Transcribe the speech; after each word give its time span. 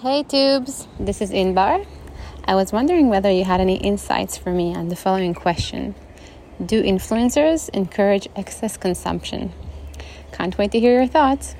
Hey 0.00 0.22
Twoobs, 0.22 0.86
this 1.00 1.20
is 1.20 1.32
Inbar. 1.32 1.84
I 2.44 2.54
was 2.54 2.72
wondering 2.72 3.08
whether 3.08 3.32
you 3.32 3.42
had 3.42 3.60
any 3.60 3.78
insights 3.78 4.38
for 4.38 4.52
me 4.52 4.72
on 4.72 4.90
the 4.90 4.94
following 4.94 5.34
question 5.34 5.96
Do 6.64 6.80
influencers 6.80 7.68
encourage 7.70 8.28
excess 8.36 8.76
consumption? 8.76 9.52
Can't 10.30 10.56
wait 10.56 10.70
to 10.70 10.78
hear 10.78 10.94
your 10.94 11.08
thoughts. 11.08 11.56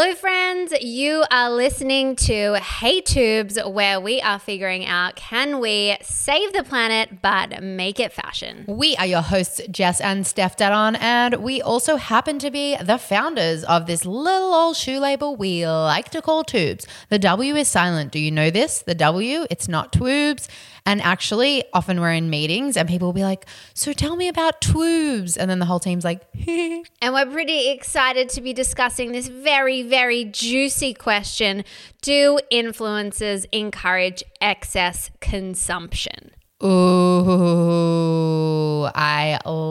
Hello, 0.00 0.14
friends. 0.14 0.72
You 0.80 1.24
are 1.28 1.50
listening 1.50 2.14
to 2.14 2.54
Hey 2.60 3.02
Twoobs, 3.02 3.68
where 3.68 4.00
we 4.00 4.20
are 4.20 4.38
figuring 4.38 4.86
out 4.86 5.16
can 5.16 5.58
we 5.58 5.96
save 6.02 6.52
the 6.52 6.62
planet 6.62 7.20
but 7.20 7.60
make 7.64 7.98
it 7.98 8.12
fashion? 8.12 8.64
We 8.68 8.94
are 8.94 9.06
your 9.06 9.22
hosts, 9.22 9.60
Jess 9.68 10.00
and 10.00 10.24
Stef 10.24 10.56
Dadon, 10.56 10.96
and 11.00 11.42
we 11.42 11.60
also 11.60 11.96
happen 11.96 12.38
to 12.38 12.48
be 12.52 12.76
the 12.76 12.96
founders 12.96 13.64
of 13.64 13.86
this 13.86 14.06
little 14.06 14.54
old 14.54 14.76
shoe 14.76 15.00
label 15.00 15.34
we 15.34 15.66
like 15.66 16.10
to 16.10 16.22
call 16.22 16.44
Twoobs. 16.44 16.86
The 17.08 17.18
W 17.18 17.56
is 17.56 17.66
silent. 17.66 18.12
Do 18.12 18.20
you 18.20 18.30
know 18.30 18.50
this? 18.50 18.82
The 18.82 18.94
W, 18.94 19.46
it's 19.50 19.66
not 19.66 19.92
Tubes. 19.92 20.46
And 20.88 21.02
actually, 21.02 21.64
often 21.74 22.00
we're 22.00 22.14
in 22.14 22.30
meetings 22.30 22.74
and 22.78 22.88
people 22.88 23.08
will 23.08 23.12
be 23.12 23.22
like, 23.22 23.44
So 23.74 23.92
tell 23.92 24.16
me 24.16 24.26
about 24.26 24.62
Twoobs. 24.62 25.36
And 25.36 25.50
then 25.50 25.58
the 25.58 25.66
whole 25.66 25.80
team's 25.80 26.02
like, 26.02 26.22
And 26.46 27.12
we're 27.12 27.26
pretty 27.26 27.68
excited 27.68 28.30
to 28.30 28.40
be 28.40 28.54
discussing 28.54 29.12
this 29.12 29.28
very, 29.28 29.82
very 29.82 30.24
juicy 30.24 30.94
question 30.94 31.64
Do 32.00 32.38
influencers 32.50 33.44
encourage 33.52 34.24
excess 34.40 35.10
consumption? 35.20 36.30
Ooh, 36.64 36.66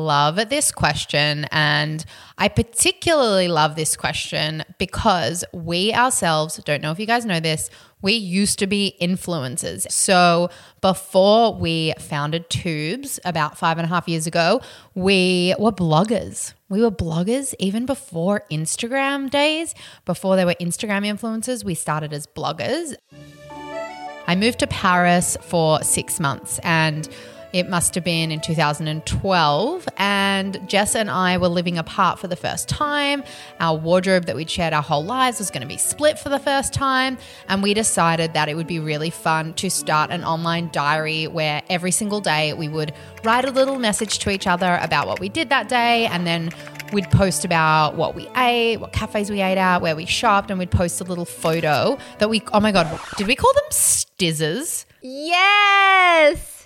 love 0.08 0.50
this 0.50 0.72
question. 0.72 1.46
And 1.52 2.04
I 2.38 2.48
particularly 2.48 3.48
love 3.50 3.76
this 3.76 3.98
question 3.98 4.64
because 4.78 5.44
we 5.54 5.94
ourselves, 5.94 6.58
don't 6.66 6.82
know 6.82 6.92
if 6.92 7.00
you 7.00 7.06
guys 7.06 7.26
know 7.26 7.40
this, 7.40 7.70
we 8.02 8.14
used 8.14 8.60
to 8.60 8.68
be 8.68 8.96
influencers. 9.02 9.92
So 9.92 10.50
before 10.82 11.54
we 11.54 11.94
founded 12.00 12.50
Twoobs 12.50 13.20
about 13.26 13.58
five 13.58 13.78
and 13.78 13.86
a 13.86 13.90
half 13.90 14.08
years 14.08 14.28
ago, 14.28 14.62
we 14.96 15.56
were 15.60 15.72
bloggers. 15.72 16.54
We 16.70 16.82
were 16.82 16.92
bloggers 16.92 17.54
even 17.60 17.86
before 17.86 18.44
Instagram 18.52 19.30
days, 19.30 19.74
before 20.06 20.36
there 20.36 20.46
were 20.46 20.56
Instagram 20.56 21.06
influencers, 21.06 21.64
we 21.64 21.76
started 21.76 22.14
as 22.14 22.28
bloggers. 22.28 22.96
I 24.30 24.36
moved 24.36 24.60
to 24.60 24.68
Paris 24.68 25.38
for 25.42 25.82
six 25.84 26.20
months 26.20 26.60
and 26.64 27.08
it 27.54 27.70
must 27.70 27.96
have 27.96 28.04
been 28.04 28.32
in 28.32 28.40
2012. 28.40 29.88
And 29.98 30.68
Jess 30.68 30.96
and 30.96 31.10
I 31.10 31.38
were 31.38 31.48
living 31.48 31.78
apart 31.78 32.20
for 32.20 32.28
the 32.28 32.36
first 32.36 32.68
time. 32.68 33.24
Our 33.60 33.78
wardrobe 33.78 34.26
that 34.26 34.36
we'd 34.36 34.50
shared 34.50 34.74
our 34.74 34.82
whole 34.82 35.04
lives 35.04 35.40
was 35.40 35.52
going 35.52 35.62
to 35.62 35.68
be 35.68 35.78
split 35.78 36.20
for 36.20 36.30
the 36.30 36.40
first 36.40 36.74
time. 36.74 37.18
And 37.48 37.64
we 37.64 37.74
decided 37.74 38.34
that 38.34 38.50
it 38.50 38.56
would 38.56 38.68
be 38.68 38.80
really 38.80 39.10
fun 39.10 39.54
to 39.56 39.70
start 39.70 40.12
an 40.12 40.24
online 40.24 40.70
diary 40.72 41.28
where 41.28 41.62
every 41.70 41.92
single 41.92 42.22
day 42.22 42.54
we 42.54 42.68
would 42.68 42.94
write 43.24 43.46
a 43.46 43.52
little 43.52 43.80
message 43.80 44.20
to 44.20 44.30
each 44.30 44.48
other 44.48 44.80
about 44.82 45.08
what 45.08 45.20
we 45.20 45.30
did 45.30 45.50
that 45.50 45.70
day. 45.70 46.06
And 46.08 46.28
then 46.28 46.52
we'd 46.92 47.10
post 47.12 47.46
about 47.46 47.96
what 47.96 48.16
we 48.16 48.28
ate, 48.36 48.78
what 48.78 48.94
cafes 48.94 49.30
we 49.30 49.42
ate 49.42 49.58
at, 49.58 49.82
where 49.82 49.96
we 49.96 50.06
shopped, 50.06 50.50
and 50.50 50.60
we'd 50.60 50.72
post 50.72 51.02
a 51.02 51.04
little 51.04 51.26
photo 51.26 51.98
that 52.20 52.30
we, 52.30 52.42
oh 52.54 52.60
my 52.60 52.72
God, 52.72 53.00
did 53.18 53.28
we 53.28 53.36
call 53.36 53.54
them 53.54 53.64
stizzers? 53.72 54.86
Yes. 55.02 56.57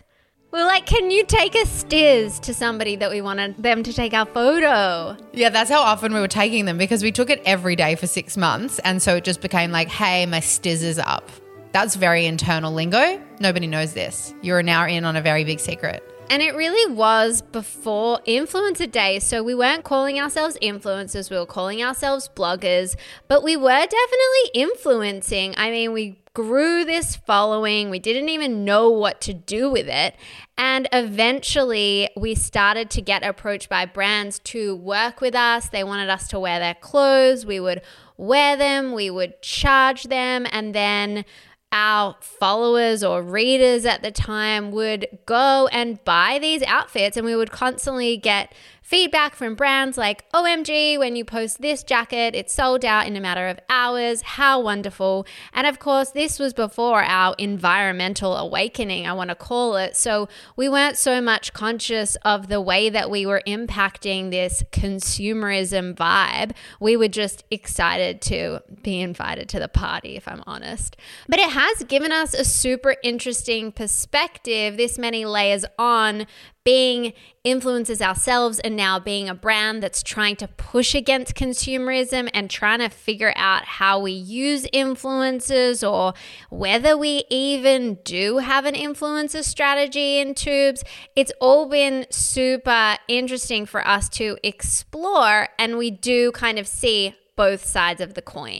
We're 0.52 0.66
like, 0.66 0.86
can 0.86 1.12
you 1.12 1.24
take 1.24 1.56
a 1.56 1.64
stiz 1.64 2.42
to 2.42 2.54
somebody 2.54 2.98
that 2.98 3.10
we 3.10 3.22
wanted 3.22 3.56
them 3.64 3.84
to 3.84 3.94
take 3.94 4.14
our 4.14 4.26
photo? 4.26 5.16
Yeah, 5.32 5.50
that's 5.50 5.70
how 5.70 5.80
often 5.80 6.14
we 6.14 6.20
were 6.20 6.28
taking 6.28 6.66
them 6.66 6.78
because 6.78 7.04
we 7.04 7.14
took 7.14 7.30
it 7.30 7.42
every 7.46 7.78
day 7.78 7.96
for 7.96 8.06
six 8.06 8.36
months. 8.36 8.78
And 8.80 9.02
so 9.02 9.16
it 9.16 9.24
just 9.24 9.40
became 9.40 9.72
like, 9.72 9.88
hey, 9.88 10.26
my 10.26 10.42
stiz 10.42 10.84
is 10.84 11.00
up. 11.00 11.30
That's 11.72 11.96
very 11.96 12.26
internal 12.26 12.74
lingo. 12.74 13.22
Nobody 13.40 13.66
knows 13.66 13.94
this. 13.94 14.34
You're 14.42 14.62
now 14.62 14.88
in 14.88 15.06
on 15.06 15.16
a 15.16 15.22
very 15.22 15.46
big 15.46 15.62
secret. 15.62 16.04
And 16.32 16.42
it 16.42 16.56
really 16.56 16.94
was 16.94 17.42
before 17.42 18.22
influencer 18.26 18.90
day. 18.90 19.20
So 19.20 19.44
we 19.44 19.54
weren't 19.54 19.84
calling 19.84 20.18
ourselves 20.18 20.58
influencers, 20.62 21.30
we 21.30 21.36
were 21.38 21.46
calling 21.46 21.84
ourselves 21.84 22.30
bloggers, 22.34 22.96
but 23.28 23.44
we 23.44 23.58
were 23.58 23.68
definitely 23.68 24.52
influencing. 24.54 25.54
I 25.58 25.72
mean, 25.72 25.92
we 25.92 26.22
grew 26.34 26.86
this 26.86 27.18
following, 27.18 27.90
we 27.90 28.00
didn't 28.00 28.30
even 28.30 28.64
know 28.64 28.90
what 28.90 29.20
to 29.20 29.34
do 29.34 29.70
with 29.70 29.90
it. 29.90 30.16
And 30.58 30.88
eventually, 30.94 32.10
we 32.16 32.36
started 32.36 32.90
to 32.92 33.02
get 33.02 33.26
approached 33.26 33.68
by 33.68 33.86
brands 33.86 34.40
to 34.40 34.78
work 34.78 35.20
with 35.20 35.36
us. 35.36 35.68
They 35.68 35.84
wanted 35.84 36.10
us 36.10 36.30
to 36.30 36.40
wear 36.40 36.60
their 36.60 36.76
clothes, 36.76 37.46
we 37.46 37.60
would 37.60 37.82
wear 38.16 38.56
them, 38.56 38.94
we 38.94 39.10
would 39.10 39.42
charge 39.42 40.04
them, 40.04 40.48
and 40.50 40.74
then 40.74 41.26
our 41.72 42.16
followers 42.20 43.04
or 43.04 43.22
readers 43.22 43.86
at 43.86 44.02
the 44.02 44.12
time 44.12 44.72
would 44.72 45.08
go 45.26 45.70
and 45.72 46.04
buy 46.04 46.38
these 46.40 46.64
outfits, 46.64 47.16
and 47.18 47.26
we 47.26 47.36
would 47.36 47.52
constantly 47.52 48.18
get 48.18 48.54
feedback 48.92 49.38
from 49.38 49.56
brands 49.56 49.98
like 49.98 50.30
OMG, 50.32 51.00
when 51.00 51.16
you 51.16 51.24
post 51.24 51.62
this 51.62 51.82
jacket, 51.82 52.36
it's 52.36 52.52
sold 52.52 52.84
out 52.84 53.08
in 53.08 53.16
a 53.16 53.22
matter 53.22 53.48
of 53.48 53.58
hours. 53.70 54.22
How 54.22 54.60
wonderful. 54.60 55.26
And 55.54 55.66
of 55.66 55.80
course, 55.80 56.10
this 56.10 56.40
was 56.40 56.54
before 56.54 57.02
our 57.02 57.34
environmental 57.38 58.36
awakening, 58.36 59.08
I 59.08 59.14
want 59.14 59.30
to 59.30 59.36
call 59.36 59.78
it. 59.78 59.96
So 59.96 60.28
we 60.58 60.68
weren't 60.68 60.98
so 60.98 61.22
much 61.22 61.54
conscious 61.54 62.18
of 62.26 62.50
the 62.50 62.60
way 62.60 62.90
that 62.90 63.10
we 63.10 63.26
were 63.26 63.42
impacting 63.48 64.30
this 64.30 64.62
consumerism 64.74 65.96
vibe. 65.96 66.52
We 66.82 66.98
were 66.98 67.08
just 67.08 67.46
excited 67.50 68.22
to 68.24 68.60
be 68.84 69.00
invited 69.00 69.48
to 69.50 69.60
the 69.60 69.70
party, 69.70 70.18
if 70.18 70.28
I'm 70.28 70.44
honest. 70.46 70.98
But 71.30 71.40
it 71.40 71.52
has 71.52 71.84
given 71.84 72.12
us 72.12 72.34
a 72.34 72.44
super 72.44 72.98
interesting 73.04 73.72
perspective, 73.72 74.76
this 74.76 74.98
many 74.98 75.24
layers 75.24 75.64
on 75.80 76.28
being 76.64 77.14
influencers 77.46 78.02
ourselves 78.02 78.60
and 78.60 78.76
now 78.76 79.00
being 79.00 79.28
a 79.28 79.34
brand 79.34 79.82
that's 79.82 80.04
trying 80.04 80.36
to 80.36 80.48
push 80.48 80.94
against 80.94 81.34
consumerism 81.34 82.30
and 82.34 82.50
trying 82.50 82.80
to 82.80 82.90
figure 82.90 83.34
out 83.36 83.66
how 83.66 84.00
we 84.00 84.12
use 84.12 84.68
influencers 84.74 85.90
or 85.90 86.14
whether 86.50 86.96
we 86.96 87.24
even 87.30 87.98
do 88.04 88.38
have 88.38 88.66
an 88.66 88.76
influencer 88.76 89.44
strategy 89.44 90.20
in 90.20 90.36
Twoobs. 90.36 90.84
It's 91.16 91.32
all 91.42 91.68
been 91.68 92.06
super 92.12 92.98
interesting 93.08 93.66
for 93.66 93.86
us 93.88 94.08
to 94.10 94.38
explore, 94.44 95.50
and 95.58 95.78
we 95.78 95.90
do 95.90 96.32
kind 96.32 96.60
of 96.60 96.68
see 96.68 97.16
both 97.36 97.66
sides 97.66 98.02
of 98.02 98.14
the 98.14 98.22
coin. 98.22 98.60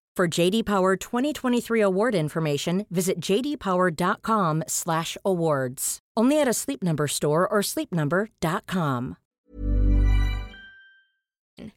For 0.15 0.27
JD 0.27 0.65
Power 0.65 0.97
2023 0.97 1.79
award 1.79 2.15
information, 2.15 2.85
visit 2.91 3.21
jdpower.com/awards. 3.21 5.99
Only 6.17 6.41
at 6.41 6.49
a 6.49 6.53
Sleep 6.53 6.83
Number 6.83 7.07
store 7.07 7.47
or 7.47 7.61
sleepnumber.com. 7.61 9.15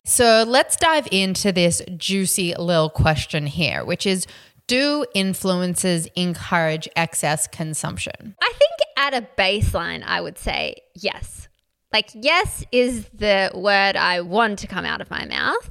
So 0.04 0.44
let's 0.46 0.76
dive 0.76 1.08
into 1.12 1.52
this 1.52 1.80
juicy 1.96 2.54
little 2.58 2.90
question 2.90 3.46
here, 3.46 3.84
which 3.84 4.06
is 4.06 4.26
do 4.66 5.04
influences 5.14 6.08
encourage 6.16 6.88
excess 6.96 7.46
consumption? 7.46 8.34
I 8.42 8.52
think 8.58 8.72
at 8.96 9.14
a 9.14 9.28
baseline, 9.38 10.02
I 10.04 10.20
would 10.20 10.38
say 10.38 10.74
yes. 10.94 11.48
Like, 11.92 12.10
yes 12.14 12.64
is 12.72 13.04
the 13.14 13.52
word 13.54 13.94
I 13.96 14.22
want 14.22 14.58
to 14.60 14.66
come 14.66 14.84
out 14.84 15.00
of 15.00 15.10
my 15.10 15.26
mouth. 15.26 15.70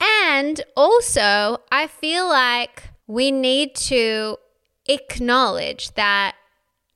And 0.00 0.60
also, 0.76 1.58
I 1.70 1.86
feel 1.86 2.28
like 2.28 2.90
we 3.06 3.30
need 3.30 3.74
to 3.74 4.36
acknowledge 4.86 5.92
that 5.94 6.34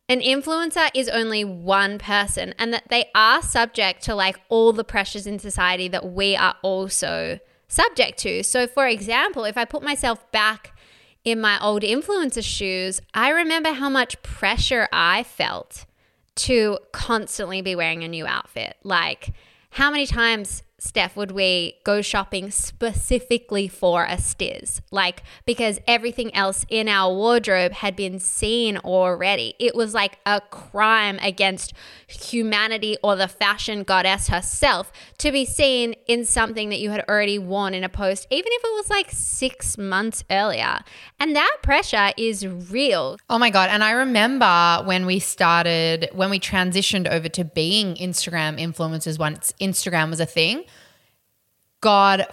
an 0.08 0.20
influencer 0.20 0.88
is 0.94 1.08
only 1.08 1.44
one 1.44 1.98
person 1.98 2.54
and 2.58 2.72
that 2.72 2.88
they 2.88 3.10
are 3.14 3.42
subject 3.42 4.02
to 4.04 4.14
like 4.14 4.40
all 4.48 4.72
the 4.72 4.84
pressures 4.84 5.26
in 5.26 5.38
society 5.38 5.86
that 5.88 6.12
we 6.12 6.34
are 6.34 6.56
also 6.62 7.38
subject 7.68 8.18
to. 8.20 8.42
So, 8.42 8.66
for 8.66 8.86
example, 8.86 9.44
if 9.44 9.58
I 9.58 9.66
put 9.66 9.82
myself 9.82 10.30
back 10.32 10.74
in 11.24 11.40
my 11.40 11.62
old 11.62 11.82
influencer 11.82 12.42
shoes, 12.42 13.00
I 13.12 13.28
remember 13.30 13.72
how 13.72 13.90
much 13.90 14.22
pressure 14.22 14.88
I 14.92 15.24
felt 15.24 15.84
to 16.36 16.78
constantly 16.92 17.60
be 17.60 17.76
wearing 17.76 18.02
a 18.02 18.08
new 18.08 18.26
outfit. 18.26 18.76
Like, 18.82 19.34
how 19.70 19.90
many 19.90 20.06
times 20.06 20.62
Steph, 20.80 21.16
would 21.16 21.32
we 21.32 21.74
go 21.82 22.00
shopping 22.00 22.52
specifically 22.52 23.66
for 23.66 24.04
a 24.04 24.14
stiz? 24.14 24.80
Like, 24.92 25.24
because 25.44 25.80
everything 25.88 26.32
else 26.36 26.64
in 26.68 26.88
our 26.88 27.12
wardrobe 27.12 27.72
had 27.72 27.96
been 27.96 28.20
seen 28.20 28.76
already. 28.78 29.54
It 29.58 29.74
was 29.74 29.92
like 29.92 30.20
a 30.24 30.40
crime 30.40 31.18
against 31.20 31.72
humanity 32.06 32.96
or 33.02 33.16
the 33.16 33.26
fashion 33.26 33.82
goddess 33.82 34.28
herself 34.28 34.92
to 35.18 35.32
be 35.32 35.44
seen 35.44 35.96
in 36.06 36.24
something 36.24 36.68
that 36.68 36.78
you 36.78 36.90
had 36.90 37.04
already 37.08 37.40
worn 37.40 37.74
in 37.74 37.82
a 37.82 37.88
post, 37.88 38.28
even 38.30 38.52
if 38.52 38.62
it 38.62 38.72
was 38.76 38.88
like 38.88 39.10
six 39.10 39.76
months 39.76 40.22
earlier. 40.30 40.78
And 41.18 41.34
that 41.34 41.56
pressure 41.60 42.12
is 42.16 42.46
real. 42.46 43.18
Oh 43.28 43.38
my 43.38 43.50
God. 43.50 43.68
And 43.70 43.82
I 43.82 43.90
remember 43.90 44.82
when 44.84 45.06
we 45.06 45.18
started, 45.18 46.08
when 46.12 46.30
we 46.30 46.38
transitioned 46.38 47.08
over 47.08 47.28
to 47.30 47.44
being 47.44 47.96
Instagram 47.96 48.60
influencers 48.60 49.18
once 49.18 49.52
Instagram 49.60 50.10
was 50.10 50.20
a 50.20 50.26
thing 50.26 50.66
God 51.80 52.26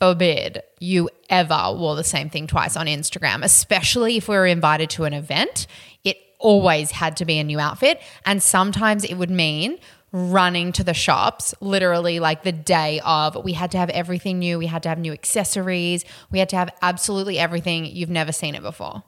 forbid 0.00 0.62
you 0.80 1.08
ever 1.30 1.74
wore 1.76 1.96
the 1.96 2.04
same 2.04 2.28
thing 2.28 2.46
twice 2.46 2.76
on 2.76 2.86
Instagram, 2.86 3.42
especially 3.42 4.16
if 4.16 4.28
we 4.28 4.36
were 4.36 4.46
invited 4.46 4.90
to 4.90 5.04
an 5.04 5.12
event. 5.12 5.66
It 6.02 6.18
always 6.38 6.90
had 6.90 7.16
to 7.18 7.24
be 7.24 7.38
a 7.38 7.44
new 7.44 7.58
outfit. 7.58 8.00
And 8.26 8.42
sometimes 8.42 9.04
it 9.04 9.14
would 9.14 9.30
mean 9.30 9.78
running 10.12 10.72
to 10.72 10.84
the 10.84 10.94
shops 10.94 11.54
literally 11.60 12.20
like 12.20 12.42
the 12.42 12.52
day 12.52 13.00
of. 13.04 13.42
We 13.44 13.52
had 13.52 13.70
to 13.72 13.78
have 13.78 13.90
everything 13.90 14.38
new. 14.38 14.58
We 14.58 14.66
had 14.66 14.82
to 14.84 14.88
have 14.88 14.98
new 14.98 15.12
accessories. 15.12 16.04
We 16.30 16.38
had 16.38 16.48
to 16.50 16.56
have 16.56 16.70
absolutely 16.82 17.38
everything. 17.38 17.86
You've 17.86 18.10
never 18.10 18.30
seen 18.30 18.54
it 18.54 18.62
before. 18.62 19.02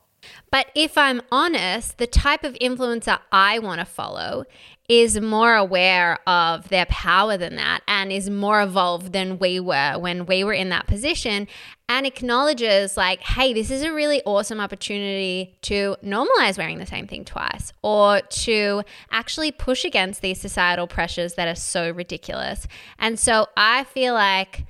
But 0.51 0.67
if 0.75 0.97
I'm 0.97 1.23
honest, 1.31 1.99
the 1.99 2.07
type 2.07 2.45
of 2.45 2.55
influencer 2.55 3.19
I 3.33 3.59
want 3.59 3.81
to 3.81 3.85
follow 3.85 4.45
is 4.89 5.21
more 5.21 5.55
aware 5.55 6.19
of 6.29 6.69
their 6.69 6.87
power 6.87 7.37
than 7.37 7.57
that 7.57 7.81
and 7.89 8.13
is 8.13 8.31
more 8.31 8.63
evolved 8.63 9.13
than 9.13 9.39
we 9.39 9.59
were 9.59 9.99
when 9.99 10.27
we 10.27 10.45
were 10.45 10.53
in 10.53 10.69
that 10.69 10.87
position 10.87 11.49
and 11.89 12.07
acknowledges 12.07 12.97
like 12.97 13.21
hey 13.21 13.53
this 13.53 13.71
is 13.71 13.83
a 13.83 13.93
really 13.93 14.23
awesome 14.25 14.61
opportunity 14.61 15.57
to 15.61 15.97
normalize 16.05 16.57
wearing 16.57 16.79
the 16.79 16.87
same 16.87 17.07
thing 17.07 17.25
twice 17.25 17.73
or 17.83 18.21
to 18.31 18.83
actually 19.11 19.51
push 19.51 19.85
against 19.85 20.23
these 20.23 20.41
societal 20.41 20.87
pressures 20.87 21.35
that 21.35 21.49
are 21.49 21.57
so 21.57 21.91
ridiculous. 21.91 22.67
And 22.99 23.19
so 23.19 23.47
i 23.57 23.85
feel 23.85 24.15
like 24.15 24.67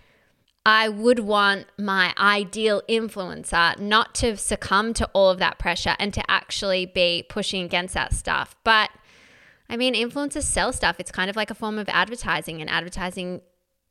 I 0.66 0.88
would 0.88 1.20
want 1.20 1.66
my 1.78 2.12
ideal 2.18 2.82
influencer 2.88 3.78
not 3.78 4.16
to 4.16 4.36
succumb 4.36 4.94
to 4.94 5.08
all 5.12 5.30
of 5.30 5.38
that 5.38 5.60
pressure 5.60 5.94
and 6.00 6.12
to 6.12 6.28
actually 6.28 6.86
be 6.86 7.24
pushing 7.28 7.64
against 7.64 7.94
that 7.94 8.12
stuff. 8.12 8.56
But 8.64 8.90
I 9.70 9.76
mean, 9.76 9.94
influencers 9.94 10.42
sell 10.42 10.72
stuff. 10.72 10.96
It's 10.98 11.12
kind 11.12 11.30
of 11.30 11.36
like 11.36 11.50
a 11.50 11.54
form 11.54 11.78
of 11.78 11.88
advertising, 11.88 12.60
and 12.60 12.68
advertising 12.68 13.42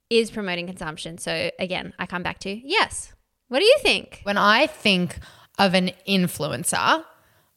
is 0.09 0.29
promoting 0.29 0.67
consumption. 0.67 1.17
So, 1.17 1.49
again, 1.59 1.93
I 1.97 2.05
come 2.05 2.23
back 2.23 2.39
to 2.39 2.49
yes. 2.49 3.13
What 3.47 3.59
do 3.59 3.65
you 3.65 3.77
think? 3.79 4.19
When 4.23 4.37
I 4.37 4.67
think 4.67 5.19
of 5.57 5.73
an 5.75 5.91
influencer, 6.07 7.05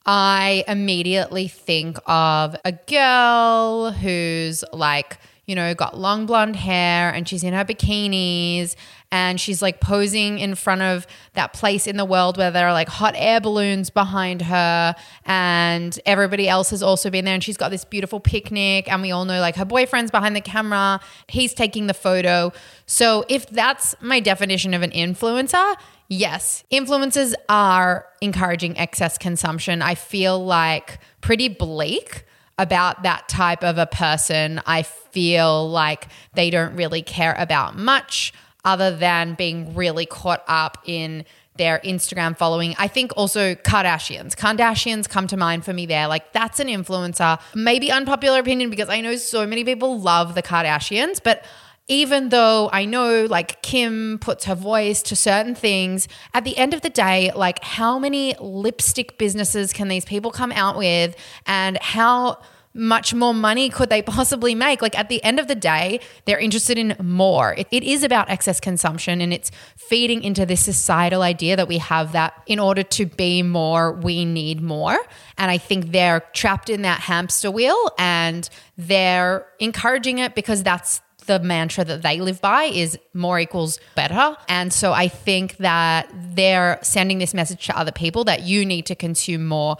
I 0.07 0.65
immediately 0.69 1.49
think 1.49 1.99
of 2.07 2.57
a 2.65 2.73
girl 2.73 3.91
who's 3.91 4.65
like, 4.73 5.19
you 5.47 5.55
know, 5.55 5.75
got 5.75 5.99
long 5.99 6.27
blonde 6.27 6.57
hair 6.57 7.11
and 7.11 7.29
she's 7.29 7.43
in 7.43 7.55
her 7.55 7.65
bikinis 7.65 8.77
and 9.11 9.41
she's 9.41 9.63
like 9.63 9.81
posing 9.81 10.39
in 10.39 10.55
front 10.55 10.83
of 10.83 11.07
that 11.35 11.53
place 11.53 11.87
in 11.87 11.97
the 11.97 12.05
world 12.05 12.37
where 12.37 12.51
there 12.51 12.69
are 12.69 12.73
like 12.73 12.89
hot 12.89 13.15
air 13.17 13.41
balloons 13.41 13.89
behind 13.89 14.43
her. 14.43 14.95
And 15.25 15.99
everybody 16.05 16.49
else 16.49 16.71
has 16.71 16.83
also 16.83 17.09
been 17.09 17.25
there. 17.25 17.35
And 17.35 17.43
she's 17.43 17.57
got 17.57 17.71
this 17.71 17.85
beautiful 17.85 18.21
picnic. 18.21 18.91
And 18.93 19.01
we 19.01 19.11
all 19.11 19.25
know 19.25 19.41
like 19.41 19.57
her 19.57 19.65
boyfriend's 19.65 20.11
behind 20.11 20.37
the 20.37 20.43
camera. 20.43 21.01
He's 21.27 21.55
taking 21.55 21.87
the 21.87 21.95
photo. 21.95 22.53
So 22.85 23.25
if 23.29 23.49
that's 23.49 23.95
my 24.01 24.21
definition 24.21 24.75
of 24.75 24.83
an 24.83 24.91
influencer 24.91 25.77
Yes, 26.11 26.65
influencers 26.73 27.35
are 27.51 28.07
encouraging 28.23 28.79
excess 28.79 29.19
consumption. 29.19 29.83
I 29.83 29.95
feel 29.95 30.43
like 30.43 31.01
pretty 31.21 31.49
bleak 31.49 32.25
about 32.57 33.03
that 33.03 33.29
type 33.29 33.63
of 33.63 33.77
a 33.77 33.85
person. 33.85 34.63
I 34.67 34.83
feel 34.85 35.69
like 35.69 36.09
they 36.33 36.49
don't 36.49 36.75
really 36.77 37.03
care 37.03 37.35
about 37.39 37.77
much 37.77 38.33
other 38.65 38.95
than 38.95 39.35
being 39.35 39.75
really 39.75 40.07
caught 40.07 40.43
up 40.47 40.79
in 40.85 41.25
their 41.59 41.81
Instagram 41.81 42.37
following. 42.37 42.75
I 42.79 42.89
think 42.89 43.13
also 43.17 43.55
Kardashians. 43.55 44.35
Kardashians 44.35 45.09
come 45.09 45.27
to 45.27 45.37
mind 45.37 45.65
for 45.65 45.73
me 45.73 45.87
there. 45.87 46.07
Like 46.07 46.33
that's 46.33 46.61
an 46.61 46.69
influencer. 46.69 47.41
Maybe 47.55 47.91
unpopular 47.91 48.39
opinion 48.39 48.71
because 48.71 48.89
I 48.89 49.01
know 49.01 49.17
so 49.17 49.47
many 49.47 49.65
people 49.65 50.01
love 50.01 50.35
the 50.35 50.43
Kardashians, 50.43 51.21
but 51.23 51.45
even 51.89 52.29
though 52.29 52.69
I 52.73 52.85
know 52.85 53.25
like 53.25 53.61
Kim 53.63 54.19
puts 54.21 54.45
her 54.45 54.55
voice 54.55 55.03
to 55.03 55.17
certain 55.17 55.55
things, 55.55 56.07
at 56.35 56.45
the 56.45 56.57
end 56.57 56.75
of 56.75 56.83
the 56.83 56.91
day, 56.91 57.33
like 57.35 57.63
how 57.65 57.99
many 57.99 58.35
lipstick 58.39 59.19
businesses 59.19 59.73
can 59.73 59.89
these 59.89 60.05
people 60.05 60.31
come 60.31 60.53
out 60.53 60.77
with 60.77 61.17
and 61.47 61.79
how 61.79 62.39
much 62.75 63.15
more 63.15 63.35
money 63.35 63.69
could 63.69 63.91
they 63.91 64.03
possibly 64.19 64.55
make? 64.55 64.83
Like 64.83 64.99
at 64.99 65.09
the 65.09 65.23
end 65.25 65.39
of 65.39 65.49
the 65.49 65.55
day, 65.55 66.01
they're 66.25 66.39
interested 66.39 66.79
in 66.79 66.97
more. 67.03 67.55
It, 67.55 67.69
it 67.71 67.83
is 67.83 68.03
about 68.03 68.31
excess 68.31 68.61
consumption 68.61 69.21
and 69.21 69.33
it's 69.33 69.51
feeding 69.77 70.23
into 70.23 70.47
this 70.47 70.65
societal 70.65 71.23
idea 71.23 71.57
that 71.57 71.69
we 71.69 71.79
have 71.79 72.13
that 72.13 72.43
in 72.47 72.59
order 72.59 72.83
to 72.83 73.07
be 73.07 73.43
more, 73.43 73.93
we 73.93 74.25
need 74.25 74.61
more. 74.61 74.99
And 75.37 75.51
I 75.51 75.59
think 75.59 75.93
they're 75.93 76.21
trapped 76.33 76.71
in 76.71 76.83
that 76.83 77.01
hamster 77.01 77.51
wheel 77.51 77.91
and 77.99 78.49
they're 78.77 79.47
encouraging 79.59 80.19
it 80.19 80.35
because 80.35 80.63
that's 80.63 81.01
the 81.29 81.39
mantra 81.39 81.85
that 81.85 82.03
they 82.03 82.21
live 82.21 82.41
by 82.41 82.65
is 82.65 82.99
more 83.15 83.39
equals 83.39 83.79
better. 83.95 84.37
And 84.49 84.73
so 84.73 84.93
I 84.93 85.07
think 85.07 85.59
that 85.59 86.11
they're 86.13 86.81
sending 86.83 87.19
this 87.19 87.35
message 87.35 87.67
to 87.67 87.79
other 87.79 87.93
people 87.93 88.25
that 88.25 88.43
you 88.43 88.67
need 88.67 88.87
to 88.87 88.97
consume 88.97 89.47
more 89.47 89.77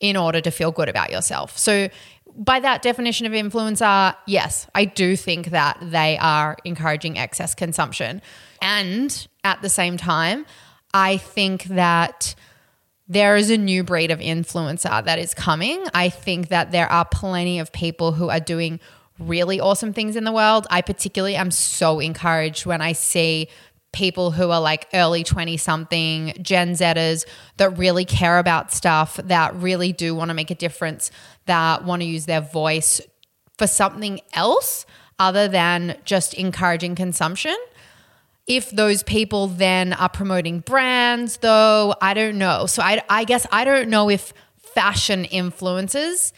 in 0.00 0.16
order 0.16 0.40
to 0.40 0.50
feel 0.50 0.70
good 0.70 0.88
about 0.88 1.10
yourself. 1.10 1.56
So 1.56 1.88
by 2.38 2.60
that 2.60 2.82
definition 2.82 3.26
of 3.26 3.32
influencer, 3.32 4.14
yes, 4.26 4.68
I 4.74 4.84
do 4.84 5.16
think 5.16 5.48
that 5.48 5.78
they 5.82 6.16
are 6.18 6.56
encouraging 6.64 7.18
excess 7.18 7.54
consumption. 7.54 8.22
And 8.62 9.26
at 9.42 9.60
the 9.60 9.68
same 9.68 9.96
time, 9.96 10.46
I 10.94 11.16
think 11.16 11.64
that 11.64 12.36
there 13.08 13.36
is 13.36 13.50
a 13.50 13.58
new 13.58 13.82
breed 13.82 14.10
of 14.10 14.20
influencer 14.20 15.04
that 15.04 15.18
is 15.18 15.34
coming. 15.34 15.84
I 15.94 16.10
think 16.10 16.48
that 16.48 16.70
there 16.70 16.90
are 16.90 17.04
plenty 17.04 17.58
of 17.58 17.72
people 17.72 18.12
who 18.12 18.28
are 18.28 18.40
doing 18.40 18.78
really 19.18 19.58
awesome 19.58 19.92
things 19.92 20.14
in 20.14 20.24
the 20.24 20.32
world. 20.32 20.66
I 20.70 20.82
particularly 20.82 21.34
am 21.34 21.50
so 21.50 21.98
encouraged 21.98 22.66
when 22.66 22.80
I 22.80 22.92
see 22.92 23.48
people 23.92 24.30
who 24.30 24.50
are 24.50 24.60
like 24.60 24.88
early 24.92 25.24
20 25.24 25.56
something 25.56 26.34
Gen 26.40 26.72
Zers 26.72 27.24
that 27.56 27.76
really 27.78 28.04
care 28.04 28.38
about 28.38 28.72
stuff, 28.72 29.16
that 29.24 29.54
really 29.56 29.92
do 29.92 30.14
want 30.14 30.28
to 30.28 30.34
make 30.34 30.50
a 30.50 30.54
difference, 30.54 31.10
that 31.46 31.84
want 31.84 32.02
to 32.02 32.06
use 32.06 32.26
their 32.26 32.40
voice 32.40 33.00
for 33.56 33.66
something 33.66 34.20
else 34.34 34.86
other 35.18 35.48
than 35.48 35.96
just 36.04 36.34
encouraging 36.34 36.94
consumption. 36.94 37.56
If 38.46 38.70
those 38.70 39.02
people 39.02 39.48
then 39.48 39.92
are 39.92 40.08
promoting 40.08 40.60
brands, 40.60 41.38
though, 41.38 41.94
I 42.00 42.14
don't 42.14 42.38
know. 42.38 42.66
So 42.66 42.82
I, 42.82 43.02
I 43.10 43.24
guess 43.24 43.46
I 43.52 43.64
don't 43.64 43.88
know 43.88 44.08
if 44.08 44.32
fashion 44.56 45.24
influences 45.24 46.32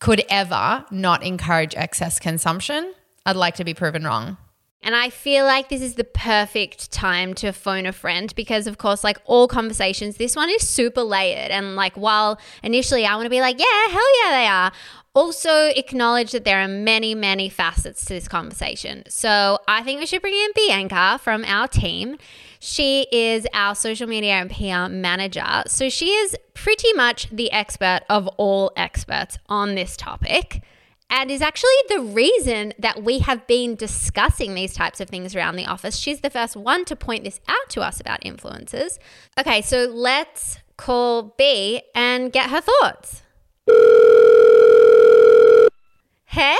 could 0.00 0.22
ever 0.28 0.84
not 0.90 1.22
encourage 1.22 1.74
excess 1.74 2.18
consumption. 2.18 2.92
I'd 3.24 3.36
like 3.36 3.56
to 3.56 3.64
be 3.64 3.74
proven 3.74 4.04
wrong. 4.04 4.36
And 4.80 4.94
I 4.94 5.10
feel 5.10 5.44
like 5.44 5.68
this 5.68 5.82
is 5.82 5.96
the 5.96 6.04
perfect 6.04 6.92
time 6.92 7.34
to 7.34 7.52
phone 7.52 7.84
a 7.84 7.92
friend 7.92 8.32
because, 8.36 8.66
of 8.66 8.78
course, 8.78 9.02
like 9.02 9.18
all 9.24 9.48
conversations, 9.48 10.16
this 10.16 10.36
one 10.36 10.48
is 10.50 10.68
super 10.68 11.02
layered. 11.02 11.50
And 11.50 11.74
like, 11.74 11.96
while 11.96 12.38
initially 12.62 13.04
I 13.04 13.14
want 13.16 13.26
to 13.26 13.30
be 13.30 13.40
like, 13.40 13.58
yeah, 13.58 13.92
hell 13.92 14.24
yeah, 14.24 14.30
they 14.30 14.46
are, 14.46 14.72
also 15.14 15.66
acknowledge 15.74 16.30
that 16.30 16.44
there 16.44 16.60
are 16.60 16.68
many, 16.68 17.12
many 17.12 17.48
facets 17.48 18.04
to 18.04 18.14
this 18.14 18.28
conversation. 18.28 19.02
So 19.08 19.58
I 19.66 19.82
think 19.82 19.98
we 19.98 20.06
should 20.06 20.22
bring 20.22 20.34
in 20.34 20.50
Bianca 20.54 21.18
from 21.20 21.44
our 21.44 21.66
team. 21.66 22.16
She 22.60 23.08
is 23.10 23.46
our 23.52 23.74
social 23.74 24.06
media 24.06 24.34
and 24.34 24.48
PR 24.48 24.92
manager. 24.92 25.64
So 25.66 25.88
she 25.88 26.10
is 26.10 26.36
pretty 26.54 26.92
much 26.92 27.28
the 27.30 27.50
expert 27.50 28.02
of 28.08 28.28
all 28.36 28.70
experts 28.76 29.38
on 29.48 29.74
this 29.74 29.96
topic 29.96 30.62
and 31.10 31.30
is 31.30 31.40
actually 31.40 31.70
the 31.88 32.00
reason 32.00 32.74
that 32.78 33.02
we 33.02 33.20
have 33.20 33.46
been 33.46 33.74
discussing 33.74 34.54
these 34.54 34.74
types 34.74 35.00
of 35.00 35.08
things 35.08 35.34
around 35.34 35.56
the 35.56 35.66
office. 35.66 35.96
She's 35.96 36.20
the 36.20 36.30
first 36.30 36.56
one 36.56 36.84
to 36.86 36.96
point 36.96 37.24
this 37.24 37.40
out 37.48 37.68
to 37.70 37.80
us 37.80 38.00
about 38.00 38.20
influencers. 38.22 38.98
Okay, 39.38 39.62
so 39.62 39.84
let's 39.84 40.58
call 40.76 41.34
B 41.38 41.82
and 41.94 42.32
get 42.32 42.50
her 42.50 42.60
thoughts. 42.60 43.22
Hey! 46.26 46.56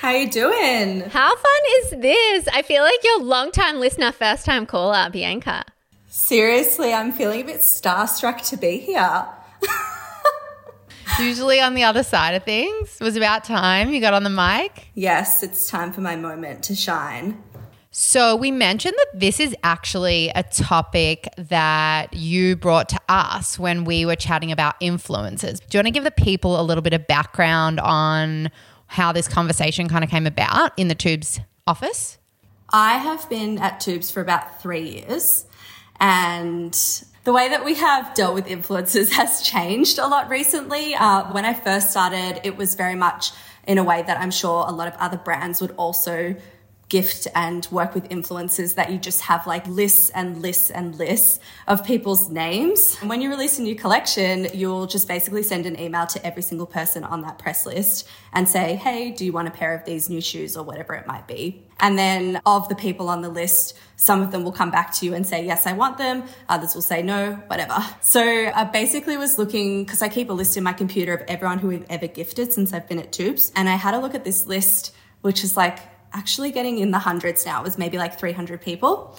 How 0.00 0.10
you 0.10 0.30
doing? 0.30 1.00
How 1.00 1.34
fun 1.34 1.60
is 1.78 1.90
this? 1.90 2.48
I 2.52 2.62
feel 2.62 2.82
like 2.82 3.00
you're 3.02 3.22
long 3.22 3.50
time 3.50 3.80
listener, 3.80 4.12
first 4.12 4.46
time 4.46 4.66
caller, 4.66 5.10
Bianca. 5.10 5.64
Seriously, 6.08 6.92
I'm 6.92 7.12
feeling 7.12 7.42
a 7.42 7.44
bit 7.44 7.60
starstruck 7.60 8.48
to 8.50 8.56
be 8.56 8.78
here. 8.78 9.26
Usually 11.18 11.60
on 11.60 11.74
the 11.74 11.84
other 11.84 12.02
side 12.02 12.34
of 12.34 12.44
things. 12.44 12.98
It 13.00 13.04
was 13.04 13.16
about 13.16 13.44
time 13.44 13.90
you 13.90 14.00
got 14.00 14.12
on 14.12 14.22
the 14.22 14.30
mic. 14.30 14.88
Yes, 14.94 15.42
it's 15.42 15.68
time 15.68 15.92
for 15.92 16.02
my 16.02 16.14
moment 16.14 16.62
to 16.64 16.74
shine. 16.74 17.42
So, 17.90 18.36
we 18.36 18.50
mentioned 18.50 18.94
that 18.94 19.18
this 19.18 19.40
is 19.40 19.56
actually 19.62 20.30
a 20.34 20.42
topic 20.42 21.28
that 21.38 22.12
you 22.12 22.54
brought 22.54 22.90
to 22.90 23.00
us 23.08 23.58
when 23.58 23.84
we 23.84 24.04
were 24.04 24.16
chatting 24.16 24.52
about 24.52 24.78
influencers. 24.80 25.60
Do 25.60 25.78
you 25.78 25.78
want 25.78 25.86
to 25.86 25.90
give 25.92 26.04
the 26.04 26.10
people 26.10 26.60
a 26.60 26.62
little 26.62 26.82
bit 26.82 26.92
of 26.92 27.06
background 27.06 27.80
on 27.80 28.50
how 28.88 29.12
this 29.12 29.26
conversation 29.26 29.88
kind 29.88 30.04
of 30.04 30.10
came 30.10 30.26
about 30.26 30.72
in 30.76 30.88
the 30.88 30.94
Twoobs 30.94 31.40
office? 31.66 32.18
I 32.68 32.98
have 32.98 33.26
been 33.30 33.56
at 33.56 33.80
Twoobs 33.80 34.12
for 34.12 34.20
about 34.20 34.60
three 34.60 34.90
years, 34.90 35.46
and 35.98 36.74
the 37.26 37.32
way 37.32 37.48
that 37.48 37.64
we 37.64 37.74
have 37.74 38.14
dealt 38.14 38.34
with 38.34 38.46
influencers 38.46 39.10
has 39.20 39.42
changed 39.42 39.98
a 39.98 40.06
lot 40.06 40.30
recently. 40.30 40.94
Uh, 40.94 41.24
when 41.32 41.44
I 41.44 41.54
first 41.54 41.90
started, 41.90 42.40
it 42.44 42.56
was 42.56 42.76
very 42.76 42.94
much 42.94 43.32
in 43.66 43.78
a 43.78 43.84
way 43.84 44.02
that 44.02 44.20
I'm 44.20 44.30
sure 44.30 44.64
a 44.64 44.70
lot 44.70 44.86
of 44.86 44.94
other 44.94 45.16
brands 45.16 45.60
would 45.60 45.72
also 45.76 46.36
gift 46.88 47.26
and 47.34 47.66
work 47.72 47.94
with 47.94 48.08
influencers 48.10 48.76
that 48.76 48.92
you 48.92 48.98
just 48.98 49.22
have 49.22 49.44
like 49.44 49.66
lists 49.66 50.08
and 50.10 50.40
lists 50.40 50.70
and 50.70 50.96
lists 50.96 51.40
of 51.66 51.84
people's 51.84 52.30
names. 52.30 52.96
And 53.00 53.10
when 53.10 53.20
you 53.20 53.28
release 53.28 53.58
a 53.58 53.62
new 53.62 53.74
collection, 53.74 54.46
you'll 54.54 54.86
just 54.86 55.08
basically 55.08 55.42
send 55.42 55.66
an 55.66 55.80
email 55.80 56.06
to 56.06 56.24
every 56.24 56.42
single 56.42 56.66
person 56.66 57.02
on 57.02 57.22
that 57.22 57.38
press 57.38 57.66
list 57.66 58.08
and 58.32 58.48
say, 58.48 58.76
hey, 58.76 59.10
do 59.10 59.24
you 59.24 59.32
want 59.32 59.48
a 59.48 59.50
pair 59.50 59.74
of 59.74 59.84
these 59.84 60.08
new 60.08 60.20
shoes 60.20 60.56
or 60.56 60.62
whatever 60.62 60.94
it 60.94 61.08
might 61.08 61.26
be? 61.26 61.66
And 61.80 61.98
then 61.98 62.40
of 62.46 62.68
the 62.68 62.76
people 62.76 63.08
on 63.08 63.20
the 63.20 63.28
list, 63.28 63.76
some 63.96 64.22
of 64.22 64.30
them 64.30 64.44
will 64.44 64.52
come 64.52 64.70
back 64.70 64.94
to 64.94 65.06
you 65.06 65.12
and 65.12 65.26
say, 65.26 65.44
yes, 65.44 65.66
I 65.66 65.72
want 65.72 65.98
them. 65.98 66.22
Others 66.48 66.74
will 66.74 66.82
say 66.82 67.02
no, 67.02 67.34
whatever. 67.48 67.84
So 68.00 68.22
I 68.22 68.62
basically 68.64 69.16
was 69.16 69.38
looking, 69.38 69.84
because 69.84 70.02
I 70.02 70.08
keep 70.08 70.30
a 70.30 70.32
list 70.32 70.56
in 70.56 70.62
my 70.62 70.72
computer 70.72 71.12
of 71.14 71.22
everyone 71.26 71.58
who 71.58 71.68
we've 71.68 71.86
ever 71.90 72.06
gifted 72.06 72.52
since 72.52 72.72
I've 72.72 72.88
been 72.88 73.00
at 73.00 73.10
Twoobs. 73.10 73.50
And 73.56 73.68
I 73.68 73.74
had 73.74 73.94
a 73.94 73.98
look 73.98 74.14
at 74.14 74.24
this 74.24 74.46
list, 74.46 74.94
which 75.22 75.42
is 75.42 75.56
like 75.56 75.80
actually 76.12 76.50
getting 76.50 76.78
in 76.78 76.90
the 76.90 76.98
hundreds 76.98 77.44
now. 77.44 77.60
It 77.60 77.64
was 77.64 77.78
maybe 77.78 77.98
like 77.98 78.18
300 78.18 78.60
people. 78.60 79.18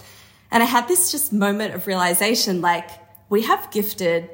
And 0.50 0.62
I 0.62 0.66
had 0.66 0.88
this 0.88 1.10
just 1.10 1.32
moment 1.32 1.74
of 1.74 1.86
realization 1.86 2.60
like, 2.60 2.90
we 3.28 3.42
have 3.42 3.70
gifted 3.70 4.30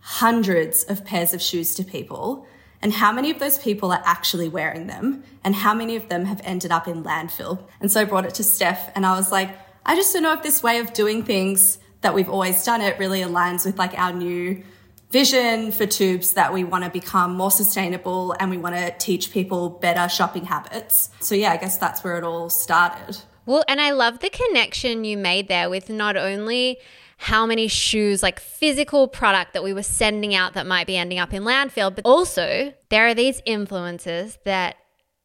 hundreds 0.00 0.84
of 0.84 1.04
pairs 1.04 1.34
of 1.34 1.42
shoes 1.42 1.74
to 1.74 1.84
people. 1.84 2.46
And 2.80 2.92
how 2.92 3.12
many 3.12 3.30
of 3.30 3.38
those 3.38 3.58
people 3.58 3.92
are 3.92 4.02
actually 4.04 4.48
wearing 4.48 4.86
them? 4.86 5.24
And 5.44 5.54
how 5.54 5.74
many 5.74 5.96
of 5.96 6.08
them 6.08 6.24
have 6.24 6.40
ended 6.44 6.70
up 6.70 6.88
in 6.88 7.02
landfill? 7.02 7.60
And 7.80 7.90
so 7.90 8.00
I 8.00 8.04
brought 8.04 8.24
it 8.24 8.34
to 8.34 8.44
Steph 8.44 8.90
and 8.94 9.04
I 9.04 9.16
was 9.16 9.30
like, 9.32 9.50
I 9.84 9.94
just 9.96 10.12
don't 10.12 10.22
know 10.22 10.32
if 10.32 10.42
this 10.42 10.62
way 10.62 10.78
of 10.78 10.92
doing 10.92 11.22
things 11.22 11.78
that 12.00 12.14
we've 12.14 12.28
always 12.28 12.64
done 12.64 12.80
it 12.80 12.98
really 12.98 13.20
aligns 13.20 13.66
with 13.66 13.78
like 13.78 13.98
our 13.98 14.12
new 14.12 14.62
vision 15.10 15.72
for 15.72 15.86
Twoobs 15.86 16.34
that 16.34 16.52
we 16.52 16.64
want 16.64 16.84
to 16.84 16.90
become 16.90 17.34
more 17.34 17.50
sustainable 17.50 18.34
and 18.38 18.50
we 18.50 18.58
want 18.58 18.76
to 18.76 18.94
teach 18.98 19.30
people 19.30 19.70
better 19.70 20.08
shopping 20.08 20.44
habits. 20.44 21.10
So, 21.20 21.34
yeah, 21.34 21.52
I 21.52 21.56
guess 21.56 21.78
that's 21.78 22.04
where 22.04 22.18
it 22.18 22.24
all 22.24 22.50
started. 22.50 23.18
Well, 23.46 23.64
and 23.66 23.80
I 23.80 23.92
love 23.92 24.18
the 24.18 24.28
connection 24.28 25.04
you 25.04 25.16
made 25.16 25.48
there 25.48 25.70
with 25.70 25.88
not 25.88 26.16
only 26.16 26.78
how 27.16 27.46
many 27.46 27.66
shoes, 27.66 28.22
like 28.22 28.38
physical 28.38 29.08
product 29.08 29.54
that 29.54 29.64
we 29.64 29.72
were 29.72 29.82
sending 29.82 30.34
out 30.34 30.54
that 30.54 30.66
might 30.66 30.86
be 30.86 30.96
ending 30.96 31.18
up 31.18 31.32
in 31.32 31.42
landfill, 31.42 31.94
but 31.94 32.04
also 32.04 32.72
there 32.90 33.08
are 33.08 33.14
these 33.14 33.40
influencers 33.42 34.38
that 34.44 34.76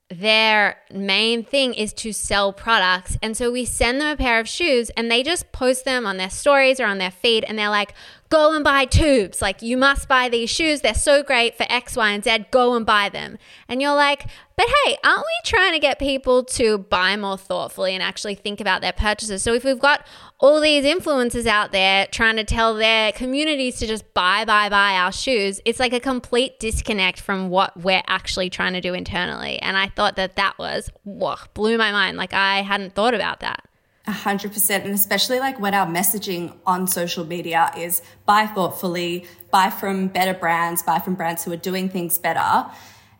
their 0.09 0.77
main 0.91 1.43
thing 1.43 1.73
is 1.73 1.93
to 1.93 2.11
sell 2.11 2.51
products. 2.51 3.17
And 3.21 3.35
so 3.35 3.51
we 3.51 3.65
send 3.65 4.01
them 4.01 4.07
a 4.07 4.17
pair 4.17 4.39
of 4.39 4.47
shoes 4.47 4.89
and 4.91 5.09
they 5.09 5.23
just 5.23 5.51
post 5.51 5.85
them 5.85 6.05
on 6.05 6.17
their 6.17 6.29
stories 6.29 6.79
or 6.79 6.85
on 6.85 6.97
their 6.97 7.11
feed 7.11 7.43
and 7.43 7.57
they're 7.57 7.69
like, 7.69 7.93
go 8.33 8.55
and 8.55 8.63
buy 8.63 8.83
Twoobs. 8.87 9.43
Like, 9.43 9.61
you 9.61 9.77
must 9.77 10.07
buy 10.07 10.27
these 10.27 10.49
shoes. 10.49 10.81
They're 10.81 10.95
so 10.95 11.21
great 11.21 11.55
for 11.55 11.67
X, 11.69 11.95
Y, 11.95 12.09
and 12.09 12.23
Z. 12.23 12.45
Go 12.49 12.73
and 12.73 12.83
buy 12.83 13.09
them. 13.09 13.37
And 13.67 13.79
you're 13.79 13.93
like, 13.93 14.25
but 14.55 14.65
hey, 14.85 14.97
aren't 15.03 15.19
we 15.19 15.39
trying 15.43 15.73
to 15.73 15.79
get 15.79 15.99
people 15.99 16.43
to 16.45 16.79
buy 16.79 17.15
more 17.15 17.37
thoughtfully 17.37 17.93
and 17.93 18.01
actually 18.01 18.33
think 18.33 18.59
about 18.59 18.81
their 18.81 18.91
purchases? 18.91 19.43
So 19.43 19.53
if 19.53 19.63
we've 19.63 19.77
got 19.77 20.07
all 20.39 20.59
these 20.61 20.83
influencers 20.83 21.45
out 21.45 21.71
there 21.71 22.07
trying 22.07 22.37
to 22.37 22.43
tell 22.43 22.73
their 22.73 23.11
communities 23.11 23.77
to 23.77 23.85
just 23.85 24.11
buy, 24.15 24.45
buy, 24.45 24.67
buy 24.67 24.93
our 24.93 25.11
shoes, 25.11 25.61
it's 25.63 25.79
like 25.79 25.93
a 25.93 25.99
complete 25.99 26.59
disconnect 26.59 27.21
from 27.21 27.49
what 27.49 27.79
we're 27.79 28.03
actually 28.07 28.49
trying 28.49 28.73
to 28.73 28.81
do 28.81 28.95
internally. 28.95 29.59
And 29.59 29.77
I 29.77 29.89
thought 29.89 30.15
that 30.15 30.37
that 30.37 30.57
was, 30.57 30.89
whoa, 31.03 31.35
blew 31.53 31.77
my 31.77 31.91
mind. 31.91 32.17
Like, 32.17 32.33
I 32.33 32.63
hadn't 32.63 32.95
thought 32.95 33.13
about 33.13 33.41
that. 33.41 33.67
A 34.05 34.11
hundred 34.11 34.51
percent. 34.51 34.83
And 34.83 34.93
especially 34.93 35.39
like 35.39 35.59
when 35.59 35.73
our 35.73 35.87
messaging 35.87 36.53
on 36.65 36.87
social 36.87 37.25
media 37.25 37.71
is 37.77 38.01
buy 38.25 38.47
thoughtfully, 38.47 39.25
buy 39.49 39.69
from 39.69 40.07
better 40.07 40.33
brands, 40.33 40.83
buy 40.83 40.99
from 40.99 41.15
brands 41.15 41.45
who 41.45 41.53
are 41.53 41.57
doing 41.57 41.87
things 41.87 42.17
better. 42.17 42.69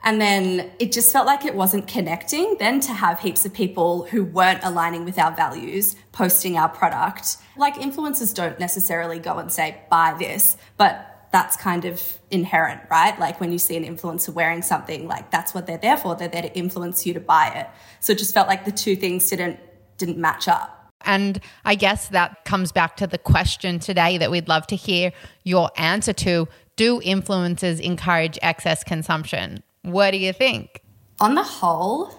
And 0.04 0.20
then 0.20 0.70
it 0.80 0.92
just 0.92 1.14
felt 1.14 1.26
like 1.26 1.46
it 1.46 1.56
wasn't 1.56 1.88
connecting 1.88 2.58
then 2.60 2.82
to 2.82 2.92
have 2.92 3.22
heaps 3.22 3.46
of 3.46 3.54
people 3.54 4.04
who 4.04 4.26
weren't 4.26 4.62
aligning 4.62 5.06
with 5.06 5.18
our 5.18 5.34
values 5.34 5.96
posting 6.12 6.58
our 6.58 6.68
product. 6.68 7.38
Like 7.56 7.76
influencers 7.76 8.36
don't 8.36 8.60
necessarily 8.60 9.20
go 9.20 9.38
and 9.38 9.50
say, 9.50 9.82
buy 9.90 10.14
this, 10.20 10.58
but 10.76 11.30
that's 11.32 11.56
kind 11.56 11.86
of 11.86 12.04
inherent, 12.30 12.82
right? 12.92 13.18
Like 13.18 13.40
when 13.40 13.54
you 13.54 13.58
see 13.58 13.78
an 13.78 13.86
influencer 13.86 14.34
wearing 14.34 14.62
something, 14.62 15.08
like 15.08 15.32
that's 15.32 15.54
what 15.54 15.66
they're 15.66 15.78
there 15.78 15.98
for. 15.98 16.16
They're 16.16 16.28
there 16.28 16.42
to 16.42 16.54
influence 16.54 17.06
you 17.06 17.14
to 17.14 17.22
buy 17.22 17.48
it. 17.56 17.68
So 18.02 18.12
it 18.12 18.20
just 18.20 18.34
felt 18.34 18.50
like 18.50 18.66
the 18.66 18.72
two 18.74 18.98
things 18.98 19.30
didn't 19.30 19.60
didn't 19.98 20.18
match 20.18 20.48
up. 20.48 20.73
And 21.06 21.40
I 21.66 21.76
guess 21.76 22.08
that 22.10 22.46
comes 22.46 22.72
back 22.72 22.98
to 22.98 23.08
the 23.08 23.18
question 23.18 23.80
today 23.80 24.18
that 24.18 24.32
we'd 24.32 24.48
love 24.48 24.68
to 24.68 24.76
hear 24.76 25.12
your 25.44 25.70
answer 25.78 26.14
to. 26.14 26.48
Do 26.76 27.02
influencers 27.02 27.80
encourage 27.80 28.40
excess 28.42 28.84
consumption? 28.84 29.64
What 29.84 30.12
do 30.12 30.18
you 30.18 30.34
think? 30.34 30.82
On 31.20 31.36
the 31.36 31.44
whole, 31.44 32.14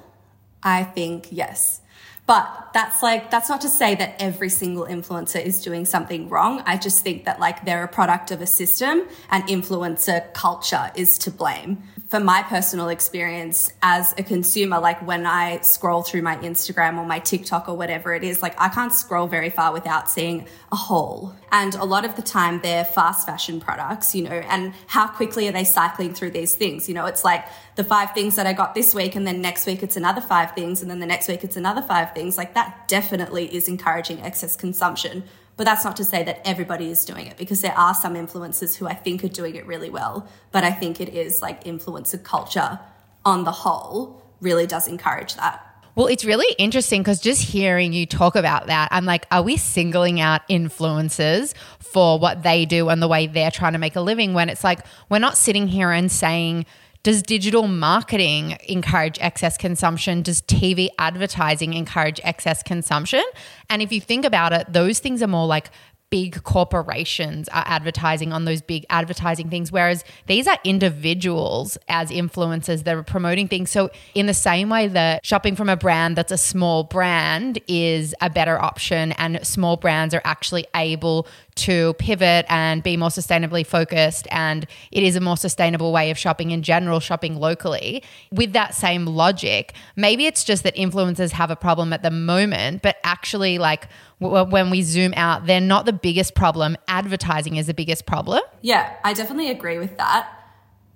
I 0.63 0.85
think 0.85 1.29
yes. 1.31 1.81
But 2.27 2.71
that's 2.73 3.03
like, 3.03 3.31
that's 3.31 3.49
not 3.49 3.61
to 3.63 3.69
say 3.69 3.95
that 3.97 4.17
every 4.19 4.49
single 4.49 4.87
influencer 4.87 5.45
is 5.45 5.63
doing 5.63 5.85
something 5.85 6.29
wrong. 6.31 6.63
I 6.65 6.79
just 6.79 7.03
think 7.03 7.27
that 7.27 7.39
like 7.39 7.65
they're 7.67 7.85
a 7.85 7.89
product 7.89 8.31
of 8.31 8.41
a 8.41 8.47
system 8.47 9.03
and 9.31 9.45
influencer 9.45 10.33
culture 10.33 10.91
is 10.97 11.19
to 11.19 11.31
blame 11.31 11.83
from 12.15 12.25
my 12.25 12.45
personal 12.45 12.91
experience 12.91 13.73
as 13.83 14.15
a 14.19 14.23
consumer, 14.23 14.79
like 14.79 15.05
when 15.05 15.27
I 15.27 15.61
scroll 15.63 16.03
through 16.03 16.23
my 16.23 16.37
Instagram 16.37 16.97
or 16.97 17.05
my 17.05 17.19
TikTok 17.19 17.69
or 17.69 17.77
whatever 17.77 18.15
it 18.15 18.23
is, 18.23 18.41
like 18.41 18.55
I 18.61 18.69
can't 18.69 18.93
scroll 18.93 19.27
very 19.27 19.51
far 19.51 19.73
without 19.73 20.09
seeing 20.09 20.47
a 20.71 20.77
haul. 20.77 21.35
And 21.51 21.75
a 21.75 21.85
lot 21.85 22.05
of 22.05 22.15
the 22.15 22.23
time 22.23 22.61
they're 22.63 22.85
fast 22.85 23.27
fashion 23.27 23.59
products, 23.59 24.15
you 24.15 24.23
know, 24.23 24.31
and 24.31 24.75
how 24.87 25.09
quickly 25.09 25.49
are 25.49 25.53
they 25.53 25.65
cycling 25.65 26.15
through 26.15 26.31
these 26.31 26.55
things? 26.55 26.89
You 26.89 26.95
know, 26.95 27.07
it's 27.07 27.25
like 27.25 27.47
the 27.77 27.85
five 27.85 28.13
things 28.13 28.37
that 28.37 28.47
I 28.47 28.53
got 28.53 28.75
this 28.75 28.95
week 28.95 29.17
and 29.17 29.27
then 29.27 29.41
next 29.41 29.67
week 29.67 29.83
it's 29.83 29.97
another 29.97 30.21
five 30.21 30.53
things 30.53 30.83
and 30.83 30.91
then 30.91 31.01
the 31.01 31.07
next 31.07 31.29
week 31.29 31.45
it's 31.45 31.57
another 31.57 31.83
five 31.83 32.15
things. 32.15 32.37
Like 32.39 32.55
that 32.55 32.89
definitely 32.89 33.55
is 33.55 33.69
encouraging 33.69 34.21
excess 34.21 34.57
consumption 34.57 35.25
but 35.57 35.65
that's 35.65 35.85
not 35.85 35.97
to 35.97 36.05
say 36.05 36.23
that 36.25 36.41
everybody 36.45 36.91
is 36.91 37.05
doing 37.05 37.27
it 37.27 37.37
because 37.37 37.61
there 37.61 37.77
are 37.79 37.95
some 37.95 38.15
influencers 38.15 38.77
who 38.77 38.87
I 38.87 38.95
think 38.95 39.23
are 39.23 39.29
doing 39.29 39.55
it 39.55 39.67
really 39.67 39.91
well. 39.91 40.29
But 40.51 40.65
I 40.65 40.73
think 40.73 41.01
it 41.01 41.11
is 41.11 41.43
like 41.43 41.65
influencer 41.65 42.23
culture 42.23 42.81
on 43.25 43.45
the 43.45 43.53
whole 43.53 44.23
really 44.41 44.67
does 44.67 44.89
encourage 44.89 45.37
that. 45.37 45.61
Well, 45.95 46.09
it's 46.09 46.25
really 46.25 46.53
interesting 46.59 47.03
because 47.03 47.21
just 47.21 47.41
hearing 47.41 47.93
you 47.93 48.05
talk 48.05 48.35
about 48.35 48.67
that, 48.67 48.89
I'm 48.91 49.05
like, 49.05 49.27
are 49.31 49.43
we 49.43 49.57
singling 49.57 50.21
out 50.21 50.47
influencers 50.49 51.55
for 51.79 52.19
what 52.19 52.43
they 52.43 52.65
do 52.65 52.89
and 52.89 53.01
the 53.01 53.07
way 53.07 53.29
they're 53.29 53.53
trying 53.53 53.75
to 53.75 53.79
make 53.79 53.95
a 53.95 54.01
living 54.01 54.35
when 54.35 54.49
it's 54.49 54.65
like, 54.65 54.81
we're 55.09 55.21
not 55.21 55.37
sitting 55.37 55.69
here 55.69 55.93
and 55.93 56.11
saying, 56.11 56.67
does 57.05 57.23
digital 57.23 57.69
marketing 57.69 58.57
encourage 58.67 59.19
excess 59.21 59.59
consumption? 59.59 60.23
Does 60.23 60.41
TV 60.41 60.89
advertising 60.99 61.75
encourage 61.75 62.19
excess 62.25 62.63
consumption? 62.63 63.23
And 63.69 63.83
if 63.83 63.93
you 63.93 64.01
think 64.01 64.25
about 64.25 64.55
it, 64.55 64.73
those 64.73 65.01
things 65.01 65.23
are 65.23 65.27
more 65.27 65.47
like 65.47 65.71
big 66.15 66.45
corporations 66.45 67.49
are 67.49 67.65
advertising 67.67 68.33
on 68.33 68.45
those 68.45 68.63
big 68.63 68.87
advertising 68.89 69.51
things, 69.51 69.73
whereas 69.73 70.05
these 70.29 70.47
are 70.47 70.57
individuals 70.63 71.77
as 71.89 72.09
influencers 72.11 72.85
that 72.85 72.95
are 72.95 73.03
promoting 73.03 73.49
things. 73.49 73.69
So, 73.69 73.91
in 74.15 74.27
the 74.27 74.35
same 74.35 74.69
way 74.69 74.87
that 74.87 75.27
shopping 75.27 75.57
from 75.57 75.69
a 75.69 75.77
brand 75.77 76.17
that's 76.17 76.31
a 76.31 76.39
small 76.39 76.85
brand 76.85 77.59
is 77.67 78.15
a 78.21 78.31
better 78.31 78.63
option, 78.63 79.13
and 79.13 79.45
small 79.45 79.77
brands 79.77 80.15
are 80.15 80.23
actually 80.25 80.67
able 80.77 81.27
to 81.57 81.95
pivot 81.95 82.47
and 82.49 82.83
be 82.83 82.97
more 82.97 83.11
sustainably 83.11 83.67
focused, 83.67 84.27
and 84.31 84.67
it 84.91 85.03
is 85.03 85.17
a 85.17 85.21
more 85.21 85.37
sustainable 85.37 85.93
way 85.93 86.11
of 86.11 86.19
shopping 86.19 86.51
in 86.51 86.63
general, 86.63 87.01
shopping 87.01 87.37
locally. 87.37 88.03
With 88.33 88.53
that 88.55 88.75
same 88.75 89.07
logic, 89.07 89.75
maybe 89.97 90.27
it's 90.27 90.45
just 90.45 90.65
that 90.65 90.75
influencers 90.75 91.31
have 91.33 91.51
a 91.51 91.57
problem 91.57 91.93
at 91.93 92.03
the 92.03 92.11
moment, 92.11 92.83
but 92.83 92.97
actually, 93.05 93.59
like, 93.59 93.89
when 94.19 94.71
we 94.71 94.83
zoom 94.83 95.13
out, 95.17 95.47
they're 95.47 95.61
not 95.61 95.87
the 95.87 95.93
biggest 95.93 96.35
problem. 96.35 96.77
Advertising 96.89 97.57
is 97.57 97.67
the 97.67 97.75
biggest 97.75 98.07
problem. 98.07 98.41
Yeah, 98.63 98.93
I 99.05 99.13
definitely 99.13 99.51
agree 99.51 99.79
with 99.79 99.97
that. 99.99 100.29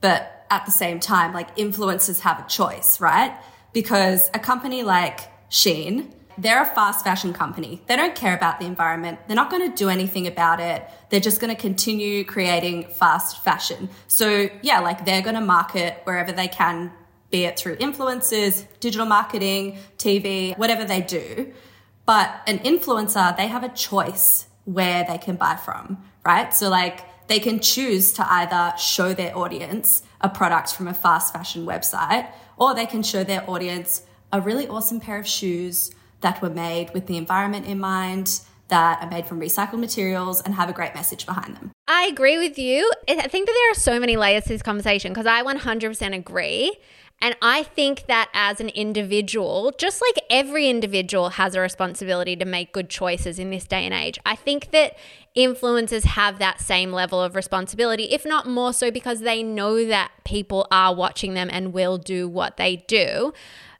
But 0.00 0.46
at 0.50 0.64
the 0.64 0.70
same 0.70 0.98
time, 1.00 1.34
like 1.34 1.56
influencers 1.56 2.20
have 2.20 2.38
a 2.38 2.48
choice, 2.48 3.00
right? 3.00 3.36
Because 3.72 4.30
a 4.32 4.38
company 4.38 4.82
like 4.82 5.20
Shein, 5.50 6.10
they're 6.38 6.62
a 6.62 6.66
fast 6.66 7.04
fashion 7.04 7.33
company. 7.33 7.83
They 7.87 7.97
don't 7.97 8.14
care 8.14 8.35
about 8.35 8.61
the 8.61 8.66
environment. 8.66 9.18
They're 9.26 9.37
not 9.37 9.50
going 9.50 9.68
to 9.68 9.76
do 9.76 9.88
anything 9.88 10.26
about 10.26 10.61
it. 10.61 10.88
They're 11.11 11.21
just 11.21 11.40
going 11.40 11.54
to 11.54 11.61
continue 11.61 12.25
creating 12.25 12.88
fast 12.88 13.42
fashion. 13.42 13.90
So 14.07 14.49
yeah, 14.62 14.78
like 14.78 15.04
they're 15.04 15.21
going 15.21 15.35
to 15.35 15.40
market 15.40 16.00
wherever 16.04 16.30
they 16.30 16.47
can, 16.47 16.92
be 17.30 17.45
it 17.45 17.59
through 17.59 17.76
influencers, 17.76 18.66
digital 18.78 19.04
marketing, 19.04 19.78
TV, 19.99 20.57
whatever 20.57 20.85
they 20.85 21.00
do. 21.00 21.52
But 22.07 22.40
an 22.47 22.61
influencer, 22.61 23.37
they 23.37 23.49
have 23.49 23.64
a 23.64 23.68
choice 23.68 24.47
where 24.64 25.04
they 25.04 25.18
can 25.18 25.37
buy 25.37 25.57
from, 25.57 26.02
right? 26.25 26.54
So 26.54 26.68
like 26.68 27.04
they 27.26 27.40
can 27.40 27.59
choose 27.59 28.12
to 28.14 28.33
either 28.33 28.73
show 28.78 29.12
their 29.12 29.37
audience 29.37 30.02
a 30.21 30.28
product 30.28 30.73
from 30.73 30.87
a 30.87 30.95
fast 30.95 31.33
fashion 31.33 31.66
website, 31.66 32.30
or 32.57 32.75
they 32.75 32.87
can 32.87 33.02
show 33.02 33.25
their 33.25 33.49
audience 33.50 34.04
a 34.33 34.40
really 34.40 34.68
awesome 34.68 35.00
pair 35.00 35.18
of 35.18 35.26
shoes 35.26 35.90
that 36.20 36.42
were 36.42 36.50
made 36.50 36.92
with 36.94 37.06
the 37.06 37.16
environment 37.16 37.66
in 37.66 37.78
mind, 37.78 38.40
that 38.68 39.02
are 39.02 39.08
made 39.08 39.26
from 39.26 39.40
recycled 39.40 39.78
materials 39.78 40.42
and 40.42 40.54
have 40.54 40.68
a 40.68 40.72
great 40.72 40.94
message 40.94 41.25
behind 41.25 41.56
them. 41.56 41.72
I 41.87 42.04
agree 42.04 42.37
with 42.37 42.58
you. 42.58 42.90
I 43.08 43.26
think 43.28 43.46
that 43.46 43.54
there 43.54 43.70
are 43.70 43.75
so 43.75 43.98
many 43.98 44.16
layers 44.16 44.44
to 44.44 44.50
this 44.50 44.62
conversation 44.62 45.12
because 45.12 45.26
I 45.26 45.42
100% 45.42 46.14
agree. 46.14 46.76
And 47.20 47.34
I 47.42 47.64
think 47.64 48.06
that 48.06 48.28
as 48.32 48.60
an 48.60 48.68
individual, 48.68 49.72
just 49.76 50.00
like 50.00 50.25
every 50.30 50.68
individual 50.68 51.30
has 51.30 51.56
a 51.56 51.60
responsibility 51.60 52.37
to 52.37 52.44
make 52.44 52.72
good 52.72 52.88
choices 52.88 53.40
in 53.40 53.50
this 53.50 53.64
day 53.64 53.84
and 53.84 53.94
age, 53.94 54.20
I 54.25 54.37
think 54.37 54.70
that 54.70 54.96
influencers 55.37 56.04
have 56.04 56.38
that 56.38 56.60
same 56.60 56.92
level 56.92 57.20
of 57.20 57.34
responsibility, 57.34 58.04
if 58.04 58.25
not 58.25 58.46
more 58.46 58.72
so, 58.72 58.92
because 58.92 59.20
they 59.20 59.42
know 59.42 59.84
that 59.87 60.12
people 60.25 60.68
are 60.70 60.94
watching 60.94 61.34
them 61.34 61.48
and 61.50 61.72
will 61.72 61.98
do 61.98 62.28
what 62.28 62.56
they 62.56 62.76
do. 62.87 63.32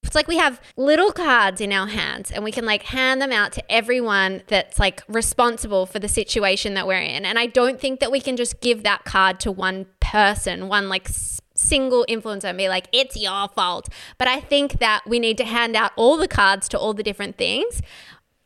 It's 0.02 0.14
like 0.14 0.28
we 0.28 0.38
have 0.38 0.61
little 0.76 1.12
cards 1.12 1.61
in 1.61 1.73
our 1.73 1.87
hands 1.87 2.31
and 2.31 2.43
we 2.43 2.50
can 2.50 2.64
like 2.64 2.85
hand 2.85 3.21
them 3.21 3.33
out 3.33 3.52
to 3.52 3.73
everyone 3.73 4.43
that's 4.47 4.78
like 4.78 5.02
responsible 5.07 5.85
for 5.85 5.99
the 5.99 6.09
situation 6.09 6.75
that 6.75 6.87
we're 6.87 7.00
in. 7.00 7.25
And 7.25 7.38
I 7.38 7.47
don't 7.47 7.78
think 7.78 8.00
that 8.00 8.11
we 8.11 8.21
can 8.21 8.37
just 8.37 8.61
give 8.61 8.85
that 8.85 9.05
card 9.05 9.38
to 9.40 9.52
one 9.52 9.87
person, 10.00 10.69
one 10.69 10.88
like 10.88 11.09
single 11.55 12.07
influencer 12.09 12.45
and 12.45 12.57
be 12.57 12.69
like, 12.69 12.88
it's 12.93 13.17
your 13.17 13.49
fault. 13.49 13.88
But 14.17 14.28
I 14.28 14.40
think 14.40 14.78
that 14.78 15.02
we 15.07 15.19
need 15.19 15.37
to 15.38 15.45
hand 15.45 15.76
out 15.76 15.93
all 15.97 16.17
the 16.17 16.28
cards 16.28 16.69
to 16.71 16.78
all 16.78 16.95
the 16.95 17.02
different 17.02 17.37
things. 17.37 17.83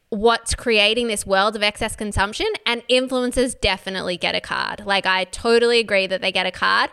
What's 0.08 0.54
creating 0.54 1.06
this 1.06 1.24
world 1.24 1.56
of 1.56 1.62
excess 1.62 1.96
consumption, 1.96 2.48
and 2.66 2.86
influencers 2.88 3.58
definitely 3.58 4.18
get 4.18 4.34
a 4.34 4.42
card. 4.42 4.84
Like, 4.84 5.06
I 5.06 5.24
totally 5.24 5.78
agree 5.78 6.06
that 6.06 6.20
they 6.20 6.30
get 6.30 6.44
a 6.44 6.50
card, 6.50 6.90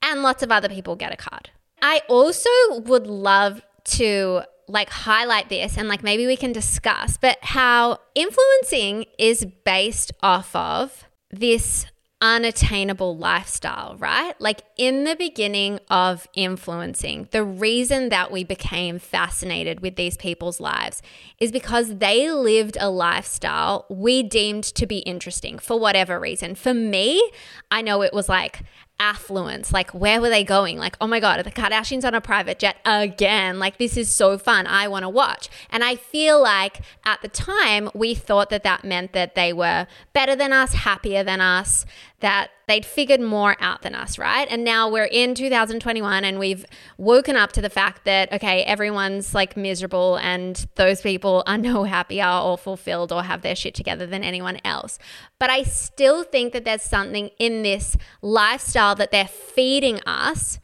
and 0.00 0.22
lots 0.22 0.44
of 0.44 0.52
other 0.52 0.68
people 0.68 0.94
get 0.94 1.12
a 1.12 1.16
card. 1.16 1.50
I 1.82 2.02
also 2.08 2.50
would 2.70 3.08
love 3.08 3.62
to 3.84 4.42
like 4.68 4.90
highlight 4.90 5.48
this 5.48 5.76
and 5.76 5.88
like 5.88 6.02
maybe 6.02 6.26
we 6.26 6.36
can 6.36 6.52
discuss, 6.52 7.16
but 7.16 7.38
how 7.42 7.98
influencing 8.14 9.06
is 9.18 9.44
based 9.64 10.12
off 10.22 10.54
of 10.54 11.04
this 11.30 11.86
unattainable 12.22 13.16
lifestyle, 13.16 13.96
right? 13.98 14.38
Like 14.40 14.60
in 14.76 15.04
the 15.04 15.16
beginning 15.16 15.80
of 15.88 16.28
influencing, 16.34 17.28
the 17.30 17.42
reason 17.42 18.10
that 18.10 18.30
we 18.30 18.44
became 18.44 18.98
fascinated 18.98 19.80
with 19.80 19.96
these 19.96 20.18
people's 20.18 20.60
lives 20.60 21.00
is 21.38 21.50
because 21.50 21.96
they 21.96 22.30
lived 22.30 22.76
a 22.78 22.90
lifestyle 22.90 23.86
we 23.88 24.22
deemed 24.22 24.64
to 24.64 24.86
be 24.86 24.98
interesting 24.98 25.58
for 25.58 25.80
whatever 25.80 26.20
reason. 26.20 26.54
For 26.54 26.74
me, 26.74 27.22
I 27.70 27.80
know 27.80 28.02
it 28.02 28.12
was 28.12 28.28
like 28.28 28.62
affluence. 29.00 29.72
Like, 29.72 29.90
where 29.92 30.20
were 30.20 30.28
they 30.28 30.44
going? 30.44 30.76
Like, 30.78 30.96
oh 31.00 31.08
my 31.08 31.18
God, 31.18 31.40
are 31.40 31.42
the 31.42 31.50
Kardashians 31.50 32.04
on 32.04 32.14
a 32.14 32.20
private 32.20 32.60
jet 32.60 32.76
again. 32.84 33.58
Like, 33.58 33.78
this 33.78 33.96
is 33.96 34.14
so 34.14 34.38
fun. 34.38 34.66
I 34.66 34.86
want 34.86 35.04
to 35.04 35.08
watch. 35.08 35.48
And 35.70 35.82
I 35.82 35.96
feel 35.96 36.40
like 36.40 36.82
at 37.04 37.22
the 37.22 37.28
time, 37.28 37.90
we 37.94 38.14
thought 38.14 38.50
that 38.50 38.62
that 38.62 38.84
meant 38.84 39.12
that 39.14 39.34
they 39.34 39.52
were 39.52 39.88
better 40.12 40.36
than 40.36 40.52
us, 40.52 40.74
happier 40.74 41.24
than 41.24 41.40
us, 41.40 41.86
that 42.20 42.50
they'd 42.68 42.84
figured 42.84 43.20
more 43.20 43.56
out 43.60 43.82
than 43.82 43.94
us, 43.94 44.18
right? 44.18 44.46
And 44.50 44.62
now 44.62 44.88
we're 44.88 45.04
in 45.04 45.34
2021 45.34 46.24
and 46.24 46.38
we've 46.38 46.64
woken 46.98 47.34
up 47.34 47.52
to 47.52 47.62
the 47.62 47.70
fact 47.70 48.04
that, 48.04 48.32
okay, 48.32 48.62
everyone's 48.62 49.34
like 49.34 49.56
miserable 49.56 50.16
and 50.16 50.66
those 50.76 51.00
people 51.00 51.42
are 51.46 51.58
no 51.58 51.84
happier 51.96 52.28
or 52.28 52.58
fulfilled 52.58 53.10
or 53.10 53.22
have 53.22 53.42
their 53.42 53.56
shit 53.56 53.74
together 53.74 54.06
than 54.06 54.22
anyone 54.22 54.60
else. 54.64 54.98
But 55.38 55.50
I 55.50 55.62
still 55.62 56.22
think 56.22 56.52
that 56.52 56.64
there's 56.64 56.82
something 56.82 57.30
in 57.38 57.62
this 57.62 57.96
lifestyle 58.22 58.94
that 58.96 59.10
they're 59.10 59.26
feeding 59.26 60.00
us. 60.06 60.60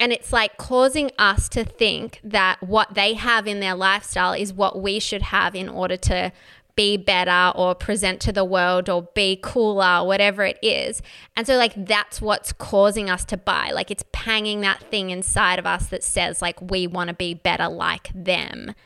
And 0.00 0.12
it's 0.12 0.32
like 0.32 0.58
causing 0.58 1.10
us 1.18 1.48
to 1.48 1.64
think 1.64 2.20
that 2.22 2.62
what 2.62 2.94
they 2.94 3.14
have 3.14 3.48
in 3.48 3.58
their 3.58 3.74
lifestyle 3.74 4.32
is 4.32 4.52
what 4.52 4.80
we 4.80 5.00
should 5.00 5.22
have 5.22 5.56
in 5.56 5.68
order 5.68 5.96
to 5.96 6.30
be 6.78 6.96
better 6.96 7.52
or 7.58 7.74
present 7.74 8.20
to 8.20 8.30
the 8.30 8.44
world 8.44 8.88
or 8.88 9.02
be 9.12 9.36
cooler, 9.42 10.06
whatever 10.06 10.44
it 10.44 10.60
is. 10.62 11.02
And 11.36 11.44
so, 11.44 11.56
like, 11.56 11.72
that's 11.74 12.22
what's 12.22 12.52
causing 12.52 13.10
us 13.10 13.24
to 13.26 13.36
buy. 13.36 13.72
Like, 13.74 13.90
it's 13.90 14.04
panging 14.12 14.60
that 14.60 14.84
thing 14.84 15.10
inside 15.10 15.58
of 15.58 15.66
us 15.66 15.88
that 15.88 16.04
says, 16.04 16.40
like, 16.40 16.70
we 16.70 16.86
want 16.86 17.08
to 17.08 17.14
be 17.14 17.34
better 17.34 17.68
like 17.68 18.10
them. 18.14 18.76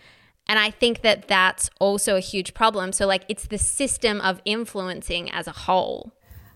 And 0.48 0.58
I 0.58 0.70
think 0.70 1.02
that 1.02 1.28
that's 1.28 1.68
also 1.80 2.16
a 2.16 2.20
huge 2.20 2.54
problem. 2.54 2.92
So, 2.92 3.06
like, 3.06 3.26
it's 3.28 3.46
the 3.46 3.58
system 3.58 4.22
of 4.22 4.40
influencing 4.46 5.30
as 5.30 5.46
a 5.46 5.52
whole. 5.52 6.12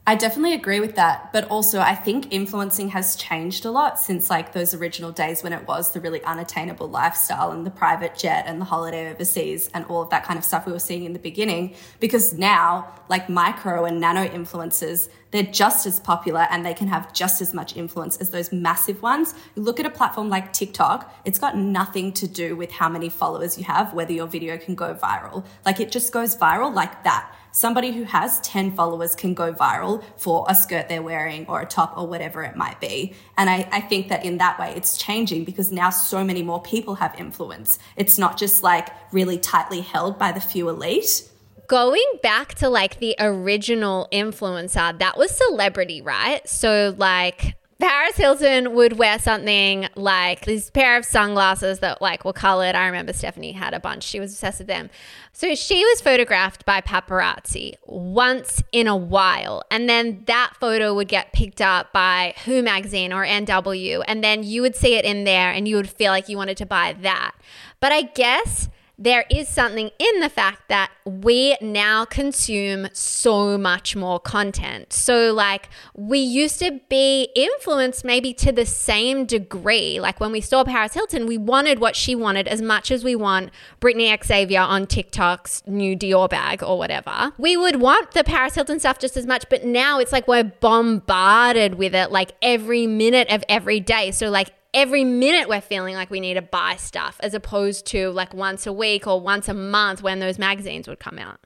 I 0.08 0.14
definitely 0.14 0.54
agree 0.54 0.78
with 0.78 0.94
that. 0.94 1.32
But 1.32 1.50
also, 1.50 1.80
I 1.80 1.96
think 1.96 2.32
influencing 2.32 2.90
has 2.90 3.16
changed 3.16 3.64
a 3.64 3.72
lot 3.72 3.98
since 3.98 4.30
like 4.30 4.52
those 4.52 4.72
original 4.72 5.10
days 5.10 5.42
when 5.42 5.52
it 5.52 5.66
was 5.66 5.90
the 5.90 6.00
really 6.00 6.22
unattainable 6.22 6.88
lifestyle 6.88 7.50
and 7.50 7.66
the 7.66 7.72
private 7.72 8.16
jet 8.16 8.44
and 8.46 8.60
the 8.60 8.66
holiday 8.66 9.10
overseas 9.10 9.68
and 9.74 9.84
all 9.86 10.02
of 10.02 10.10
that 10.10 10.22
kind 10.22 10.38
of 10.38 10.44
stuff 10.44 10.64
we 10.64 10.70
were 10.70 10.78
seeing 10.78 11.02
in 11.02 11.12
the 11.12 11.18
beginning. 11.18 11.74
Because 11.98 12.34
now, 12.34 12.94
like 13.08 13.28
micro 13.28 13.84
and 13.84 14.00
nano 14.00 14.28
influencers, 14.28 15.08
they're 15.32 15.42
just 15.42 15.86
as 15.86 15.98
popular 15.98 16.46
and 16.52 16.64
they 16.64 16.72
can 16.72 16.86
have 16.86 17.12
just 17.12 17.42
as 17.42 17.52
much 17.52 17.76
influence 17.76 18.16
as 18.18 18.30
those 18.30 18.52
massive 18.52 19.02
ones. 19.02 19.34
You 19.56 19.62
look 19.62 19.80
at 19.80 19.86
a 19.86 19.90
platform 19.90 20.28
like 20.28 20.52
TikTok, 20.52 21.12
it's 21.24 21.40
got 21.40 21.56
nothing 21.56 22.12
to 22.12 22.28
do 22.28 22.54
with 22.54 22.70
how 22.70 22.88
many 22.88 23.08
followers 23.08 23.58
you 23.58 23.64
have, 23.64 23.92
whether 23.92 24.12
your 24.12 24.28
video 24.28 24.56
can 24.56 24.76
go 24.76 24.94
viral. 24.94 25.44
Like 25.64 25.80
it 25.80 25.90
just 25.90 26.12
goes 26.12 26.36
viral 26.36 26.72
like 26.72 27.02
that 27.02 27.32
somebody 27.56 27.90
who 27.90 28.02
has 28.04 28.38
10 28.40 28.72
followers 28.72 29.14
can 29.14 29.32
go 29.32 29.50
viral 29.50 30.04
for 30.18 30.44
a 30.46 30.54
skirt 30.54 30.90
they're 30.90 31.00
wearing 31.00 31.46
or 31.48 31.62
a 31.62 31.66
top 31.66 31.96
or 31.96 32.06
whatever 32.06 32.42
it 32.42 32.54
might 32.54 32.78
be. 32.82 33.14
And 33.38 33.48
I, 33.48 33.66
I 33.72 33.80
think 33.80 34.08
that 34.10 34.26
in 34.26 34.36
that 34.36 34.58
way 34.58 34.74
it's 34.76 34.98
changing 34.98 35.44
because 35.44 35.72
now 35.72 35.88
so 35.88 36.22
many 36.22 36.42
more 36.42 36.60
people 36.60 36.96
have 36.96 37.18
influence. 37.18 37.78
It's 37.96 38.18
not 38.18 38.36
just 38.36 38.62
like 38.62 38.90
really 39.10 39.38
tightly 39.38 39.80
held 39.80 40.18
by 40.18 40.32
the 40.32 40.40
few 40.40 40.68
elite 40.68 41.30
going 41.66 42.06
back 42.22 42.54
to 42.54 42.68
like 42.68 43.00
the 43.00 43.16
original 43.18 44.06
influencer, 44.12 44.96
that 44.98 45.16
was 45.16 45.32
celebrity, 45.32 46.00
right? 46.00 46.46
So, 46.48 46.94
like, 46.96 47.56
Paris 47.78 48.16
Hilton 48.16 48.74
would 48.74 48.94
wear 48.96 49.18
something 49.18 49.86
like 49.96 50.46
this 50.46 50.70
pair 50.70 50.96
of 50.96 51.04
sunglasses 51.04 51.80
that 51.80 52.00
like 52.00 52.24
were 52.24 52.32
colored. 52.32 52.74
I 52.74 52.86
remember 52.86 53.12
Stephanie 53.12 53.52
had 53.52 53.74
a 53.74 53.80
bunch. 53.80 54.02
She 54.02 54.18
was 54.18 54.32
obsessed 54.32 54.60
with 54.60 54.68
them. 54.68 54.88
So 55.32 55.54
she 55.54 55.84
was 55.84 56.00
photographed 56.00 56.64
by 56.64 56.80
paparazzi 56.80 57.74
once 57.84 58.62
in 58.72 58.86
a 58.86 58.96
while. 58.96 59.62
And 59.70 59.90
then 59.90 60.22
that 60.26 60.54
photo 60.58 60.94
would 60.94 61.08
get 61.08 61.34
picked 61.34 61.60
up 61.60 61.92
by 61.92 62.34
Who 62.46 62.62
magazine 62.62 63.12
or 63.12 63.26
NW. 63.26 64.02
And 64.08 64.24
then 64.24 64.42
you 64.42 64.62
would 64.62 64.74
see 64.74 64.94
it 64.94 65.04
in 65.04 65.24
there 65.24 65.50
and 65.50 65.68
you 65.68 65.76
would 65.76 65.90
feel 65.90 66.12
like 66.12 66.30
you 66.30 66.38
wanted 66.38 66.56
to 66.56 66.66
buy 66.66 66.96
that. 67.02 67.32
But 67.80 67.92
I 67.92 68.02
guess 68.02 68.70
there 68.98 69.24
is 69.30 69.48
something 69.48 69.90
in 69.98 70.20
the 70.20 70.28
fact 70.28 70.68
that 70.68 70.90
we 71.04 71.56
now 71.60 72.04
consume 72.04 72.88
so 72.92 73.58
much 73.58 73.94
more 73.94 74.18
content. 74.18 74.92
So, 74.92 75.34
like, 75.34 75.68
we 75.94 76.18
used 76.18 76.58
to 76.60 76.80
be 76.88 77.28
influenced 77.34 78.04
maybe 78.04 78.32
to 78.34 78.52
the 78.52 78.64
same 78.64 79.26
degree. 79.26 80.00
Like, 80.00 80.18
when 80.18 80.32
we 80.32 80.40
saw 80.40 80.64
Paris 80.64 80.94
Hilton, 80.94 81.26
we 81.26 81.36
wanted 81.36 81.78
what 81.78 81.94
she 81.94 82.14
wanted 82.14 82.48
as 82.48 82.62
much 82.62 82.90
as 82.90 83.04
we 83.04 83.14
want 83.14 83.50
Brittany 83.80 84.16
Xavier 84.24 84.60
on 84.60 84.86
TikTok's 84.86 85.62
new 85.66 85.96
Dior 85.96 86.28
bag 86.28 86.62
or 86.62 86.78
whatever. 86.78 87.32
We 87.36 87.56
would 87.56 87.76
want 87.76 88.12
the 88.12 88.24
Paris 88.24 88.54
Hilton 88.54 88.80
stuff 88.80 88.98
just 88.98 89.16
as 89.16 89.26
much, 89.26 89.44
but 89.50 89.64
now 89.64 89.98
it's 89.98 90.12
like 90.12 90.26
we're 90.26 90.44
bombarded 90.44 91.74
with 91.74 91.94
it 91.94 92.10
like 92.10 92.32
every 92.40 92.86
minute 92.86 93.28
of 93.30 93.44
every 93.48 93.80
day. 93.80 94.10
So, 94.10 94.30
like, 94.30 94.52
every 94.76 95.04
minute 95.04 95.48
we're 95.48 95.60
feeling 95.60 95.94
like 95.94 96.10
we 96.10 96.20
need 96.20 96.34
to 96.34 96.42
buy 96.42 96.76
stuff 96.76 97.16
as 97.20 97.32
opposed 97.32 97.86
to 97.86 98.10
like 98.10 98.34
once 98.34 98.66
a 98.66 98.72
week 98.72 99.06
or 99.06 99.18
once 99.20 99.48
a 99.48 99.54
month 99.54 100.02
when 100.02 100.20
those 100.20 100.38
magazines 100.38 100.86
would 100.86 101.00
come 101.00 101.18
out. 101.18 101.40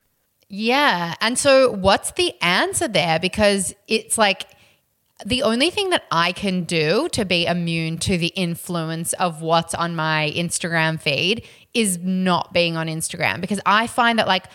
Yeah. 0.49 1.15
And 1.21 1.39
so 1.39 1.71
what's 1.71 2.11
the 2.11 2.35
answer 2.43 2.89
there? 2.89 3.21
Because 3.21 3.73
it's 3.87 4.19
like 4.19 4.49
the 5.25 5.45
only 5.45 5.71
thing 5.71 5.91
that 5.91 6.03
I 6.11 6.33
can 6.33 6.65
do 6.65 7.09
to 7.13 7.25
be 7.25 7.47
immune 7.47 7.99
to 7.99 8.19
the 8.19 8.29
influence 8.29 9.13
of 9.15 9.43
what's 9.43 9.75
on 9.75 9.95
my 9.95 10.33
Instagram 10.35 11.01
feed 11.01 11.47
is 11.73 11.99
not 11.99 12.53
being 12.53 12.77
on 12.77 12.89
Instagram 12.89 13.41
because 13.41 13.61
I 13.65 13.87
find 13.87 14.19
that 14.19 14.27
like 14.27 14.47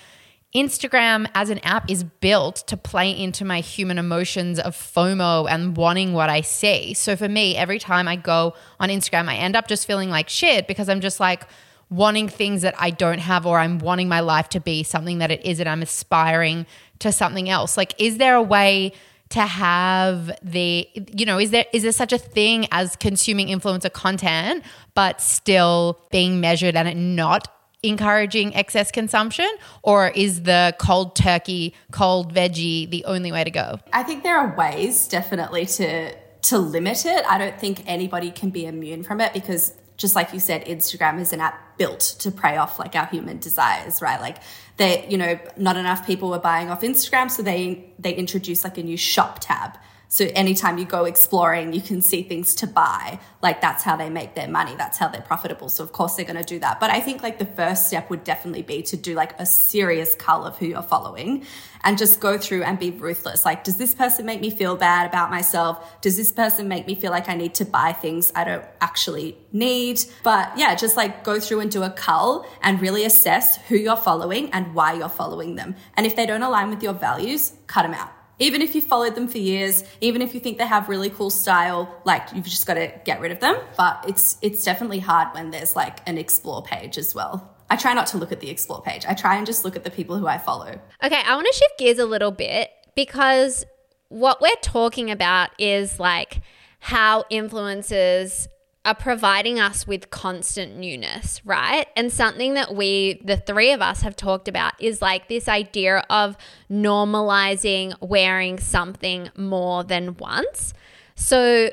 Instagram 0.56 1.30
as 1.36 1.50
an 1.50 1.60
app 1.60 1.90
is 1.90 2.04
built 2.04 2.68
to 2.68 2.78
play 2.78 3.12
into 3.12 3.44
my 3.46 3.60
human 3.60 3.98
emotions 3.98 4.58
of 4.58 4.76
FOMO 4.76 5.48
and 5.50 5.76
wanting 5.76 6.14
what 6.14 6.30
I 6.30 6.42
see. 6.42 6.94
So 6.94 7.16
for 7.16 7.28
me, 7.28 7.56
every 7.58 7.78
time 7.78 8.08
I 8.08 8.16
go 8.16 8.56
on 8.80 8.90
Instagram, 8.90 9.28
I 9.28 9.36
end 9.36 9.56
up 9.56 9.68
just 9.68 9.86
feeling 9.86 10.10
like 10.10 10.30
shit 10.30 10.68
because 10.68 10.90
I'm 10.90 11.02
just 11.02 11.20
like, 11.20 11.46
wanting 11.90 12.28
things 12.28 12.64
that 12.64 12.74
I 12.80 12.90
don't 12.90 13.20
have 13.20 13.46
or 13.46 13.60
I'm 13.60 13.78
wanting 13.78 14.10
my 14.10 14.20
life 14.20 14.50
to 14.50 14.60
be 14.60 14.84
something 14.84 15.20
that 15.20 15.32
it 15.32 15.46
isn't. 15.46 15.68
I'm 15.68 15.82
aspiring 15.82 16.66
to 17.00 17.12
something 17.12 17.48
else. 17.48 17.78
Like, 17.78 17.94
is 18.00 18.18
there 18.18 18.36
a 18.36 18.42
way 18.42 18.94
to 19.30 19.42
have 19.42 20.32
the 20.44 20.88
you 21.16 21.26
know 21.26 21.40
is 21.40 21.50
there 21.50 21.66
is 21.74 21.82
there 21.82 21.92
such 21.92 22.14
a 22.14 22.18
thing 22.18 22.68
as 22.72 22.96
consuming 22.96 23.48
influencer 23.48 23.92
content 23.92 24.64
but 24.94 25.20
still 25.20 26.00
being 26.12 26.40
measured 26.40 26.76
and 26.76 26.88
it 26.88 26.96
not 26.96 27.55
encouraging 27.88 28.56
excess 28.56 28.92
consumption 28.92 29.50
or 29.84 30.10
is 30.10 30.44
the 30.44 30.76
cold 30.80 31.16
turkey 31.16 31.74
cold 31.92 32.34
veggie 32.34 32.90
the 32.90 33.06
only 33.06 33.32
way 33.32 33.44
to 33.44 33.52
go? 33.52 33.80
I 33.94 34.04
think 34.04 34.24
there 34.24 34.38
are 34.38 34.56
ways 34.56 35.08
definitely 35.08 35.66
to 35.68 36.14
to 36.44 36.58
limit 36.60 37.06
it. 37.06 37.26
I 37.26 37.38
don't 37.38 37.60
think 37.60 37.84
anybody 37.88 38.32
can 38.32 38.50
be 38.52 38.66
immune 38.66 39.04
from 39.04 39.20
it 39.20 39.34
because 39.34 39.74
just 39.98 40.14
like 40.14 40.34
you 40.34 40.40
said 40.42 40.66
instagram 40.66 41.22
is 41.22 41.32
an 41.32 41.40
app 41.40 41.78
built 41.78 42.02
to 42.20 42.30
prey 42.30 42.58
off 42.58 42.78
like 42.80 42.96
our 42.96 43.06
human 43.06 43.40
desires 43.40 44.02
right? 44.02 44.20
Like 44.20 44.38
they 44.78 45.08
you 45.10 45.18
know 45.18 45.40
not 45.58 45.78
enough 45.78 46.06
people 46.06 46.30
were 46.30 46.40
buying 46.40 46.70
off 46.70 46.82
instagram 46.82 47.32
so 47.32 47.42
they 47.42 47.90
they 48.00 48.14
introduced 48.14 48.64
like 48.64 48.78
a 48.78 48.84
new 48.84 48.98
shop 48.98 49.40
tab 49.40 49.78
so 50.08 50.26
anytime 50.36 50.78
you 50.78 50.86
go 50.86 51.06
exploring, 51.06 51.74
you 51.74 51.82
can 51.82 52.02
see 52.02 52.24
things 52.24 52.56
to 52.56 52.68
buy. 52.68 53.20
Like 53.42 53.62
that's 53.62 53.84
how 53.84 53.96
they 53.96 54.10
make 54.10 54.36
their 54.36 54.48
money. 54.48 54.76
That's 54.76 54.98
how 54.98 55.08
they're 55.08 55.22
profitable. 55.22 55.70
So 55.70 55.84
of 55.84 55.92
course 55.92 56.16
they're 56.16 56.26
going 56.26 56.38
to 56.38 56.44
do 56.44 56.60
that. 56.60 56.80
But 56.80 56.90
I 56.90 57.02
think 57.02 57.24
like 57.24 57.40
the 57.40 57.46
first 57.46 57.88
step 57.88 58.10
would 58.10 58.24
definitely 58.24 58.62
be 58.62 58.82
to 58.84 58.98
do 58.98 59.14
like 59.14 59.40
a 59.40 59.46
serious 59.46 60.16
cull 60.16 60.46
of 60.46 60.58
who 60.58 60.68
you're 60.68 60.82
following 60.82 61.46
and 61.84 61.98
just 61.98 62.20
go 62.20 62.38
through 62.38 62.64
and 62.64 62.80
be 62.80 62.92
ruthless. 62.92 63.46
Like, 63.46 63.64
does 63.64 63.78
this 63.78 63.94
person 63.94 64.26
make 64.26 64.42
me 64.42 64.50
feel 64.50 64.76
bad 64.76 65.08
about 65.08 65.30
myself? 65.30 66.02
Does 66.02 66.18
this 66.18 66.32
person 66.32 66.68
make 66.68 66.88
me 66.88 66.96
feel 66.96 67.12
like 67.12 67.30
I 67.30 67.36
need 67.36 67.54
to 67.56 67.66
buy 67.66 67.94
things 67.94 68.32
I 68.36 68.44
don't 68.44 68.66
actually 68.82 69.38
need? 69.52 70.04
But 70.24 70.58
yeah, 70.58 70.76
just 70.76 70.98
like 70.98 71.24
go 71.24 71.40
through 71.40 71.60
and 71.60 71.70
do 71.70 71.84
a 71.84 71.90
cull 71.90 72.48
and 72.62 72.82
really 72.82 73.06
assess 73.06 73.58
who 73.68 73.76
you're 73.76 73.96
following 73.98 74.50
and 74.52 74.74
why 74.74 74.94
you're 74.94 75.10
following 75.10 75.56
them. 75.56 75.76
And 75.96 76.06
if 76.06 76.16
they 76.16 76.26
don't 76.26 76.44
align 76.44 76.70
with 76.70 76.82
your 76.82 76.94
values, 76.94 77.54
cut 77.68 77.84
them 77.84 77.94
out 77.94 78.12
even 78.40 78.62
if 78.62 78.76
you 78.76 78.82
followed 78.82 79.16
them 79.16 79.28
for 79.28 79.38
years, 79.38 79.84
even 80.02 80.22
if 80.22 80.34
you 80.34 80.40
think 80.40 80.58
they 80.58 80.68
have 80.68 80.90
really 80.90 81.10
cool 81.10 81.30
style, 81.30 82.02
like 82.06 82.28
you've 82.34 82.46
just 82.46 82.68
got 82.68 82.76
to 82.76 82.92
get 83.06 83.20
rid 83.20 83.32
of 83.32 83.40
them. 83.40 83.56
But 83.78 84.06
it's 84.08 84.38
it's 84.42 84.64
definitely 84.64 85.00
hard 85.00 85.34
when 85.34 85.52
there's 85.52 85.76
like 85.76 86.00
an 86.08 86.18
explore 86.18 86.64
page 86.64 86.98
as 86.98 87.16
well. 87.16 87.56
I 87.70 87.78
try 87.78 87.94
not 87.94 88.08
to 88.08 88.18
look 88.18 88.32
at 88.32 88.42
the 88.42 88.50
explore 88.50 88.82
page. 88.82 89.06
I 89.08 89.14
try 89.14 89.38
and 89.38 89.46
just 89.46 89.66
look 89.66 89.76
at 89.76 89.84
the 89.84 89.90
people 89.90 90.18
who 90.18 90.28
I 90.28 90.38
follow. 90.38 90.80
Okay, 91.04 91.22
I 91.26 91.36
want 91.36 91.48
to 91.48 91.54
shift 91.54 91.80
gears 91.80 91.98
a 91.98 92.06
little 92.06 92.32
bit 92.32 92.70
because 92.96 93.66
what 94.10 94.42
we're 94.42 94.52
talking 94.62 95.10
about 95.10 95.50
is 95.58 96.00
like 96.00 96.42
how 96.80 97.24
influencers 97.32 98.48
are 98.86 98.96
providing 98.96 99.60
us 99.60 99.88
with 99.88 100.12
constant 100.12 100.78
newness, 100.78 101.42
right? 101.44 101.88
And 101.96 102.12
something 102.14 102.54
that 102.54 102.76
we, 102.76 103.20
the 103.24 103.38
three 103.38 103.72
of 103.72 103.82
us, 103.82 104.02
have 104.02 104.16
talked 104.16 104.48
about 104.48 104.74
is 104.80 105.02
like 105.02 105.28
this 105.28 105.48
idea 105.48 106.06
of 106.10 106.38
normalizing 106.72 107.96
wearing 108.00 108.60
something 108.60 109.30
more 109.36 109.84
than 109.84 110.16
once. 110.18 110.74
So, 111.16 111.72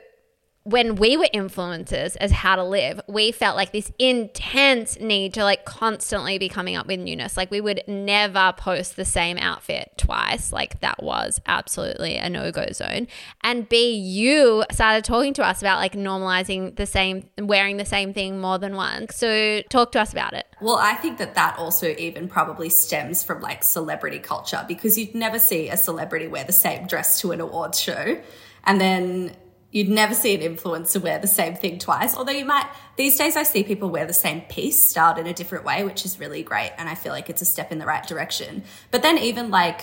when 0.65 0.95
we 0.95 1.17
were 1.17 1.29
influencers 1.35 2.17
as 2.17 2.31
how 2.31 2.55
to 2.55 2.63
live, 2.63 3.01
we 3.09 3.33
felt 3.33 3.57
like 3.57 3.73
this 3.73 3.91
intense 3.99 4.99
need 5.01 5.35
to 5.35 5.43
like 5.43 5.65
constantly 5.65 6.39
be 6.39 6.49
coming 6.49 6.77
up 6.77 6.87
with 6.87 7.01
newness. 7.01 7.37
Like 7.37 7.51
we 7.51 7.61
would 7.61 7.83
never 7.89 8.55
post 8.57 8.95
the 8.95 9.05
same 9.05 9.39
outfit 9.39 9.93
twice. 9.97 10.53
Like 10.53 10.81
that 10.81 11.03
was 11.03 11.41
absolutely 11.47 12.17
a 12.17 12.31
no-go 12.31 12.67
zone. 12.73 13.09
And 13.43 13.69
B, 13.69 13.93
you 13.93 14.65
started 14.71 15.05
talking 15.05 15.35
to 15.35 15.45
us 15.45 15.61
about 15.61 15.79
like 15.79 15.95
normalizing 15.95 16.77
the 16.77 16.87
same 16.87 17.29
wearing 17.39 17.77
the 17.77 17.85
same 17.85 18.15
thing 18.15 18.41
more 18.41 18.59
than 18.59 18.77
once. 18.77 19.17
So 19.17 19.63
talk 19.69 19.91
to 19.93 20.01
us 20.01 20.13
about 20.13 20.33
it. 20.33 20.47
Well, 20.61 20.79
I 20.79 20.95
think 20.95 21.19
that 21.19 21.35
that 21.35 21.59
also 21.59 21.89
even 21.99 22.29
probably 22.29 22.69
stems 22.69 23.25
from 23.25 23.41
like 23.41 23.65
celebrity 23.65 24.21
culture 24.21 24.65
because 24.69 24.97
you'd 24.97 25.15
never 25.15 25.41
see 25.41 25.69
a 25.69 25.77
celebrity 25.77 26.29
wear 26.29 26.45
the 26.45 26.53
same 26.53 26.87
dress 26.87 27.21
to 27.23 27.33
an 27.33 27.41
awards 27.41 27.81
show. 27.81 28.21
And 28.65 28.81
then 28.81 29.35
You'd 29.73 29.89
never 29.89 30.15
see 30.15 30.35
an 30.35 30.43
influencer 30.43 31.01
wear 31.01 31.19
the 31.19 31.27
same 31.27 31.55
thing 31.55 31.79
twice. 31.79 32.15
Although 32.15 32.33
you 32.33 32.45
might, 32.45 32.67
these 32.97 33.17
days 33.17 33.37
I 33.37 33.43
see 33.43 33.65
people 33.65 33.89
wear 33.89 34.07
the 34.07 34.13
same 34.13 34.43
piece 34.43 34.81
styled 34.81 35.19
in 35.19 35.27
a 35.27 35.33
different 35.33 35.65
way, 35.65 35.83
which 35.83 36.05
is 36.05 36.21
really 36.21 36.43
great. 36.43 36.73
And 36.77 36.91
I 36.91 36.95
feel 36.95 37.13
like 37.13 37.31
it's 37.31 37.41
a 37.41 37.47
step 37.47 37.73
in 37.73 37.79
the 37.79 37.87
right 37.87 38.07
direction. 38.07 38.65
But 38.91 39.03
then 39.03 39.17
even 39.17 39.51
like 39.51 39.81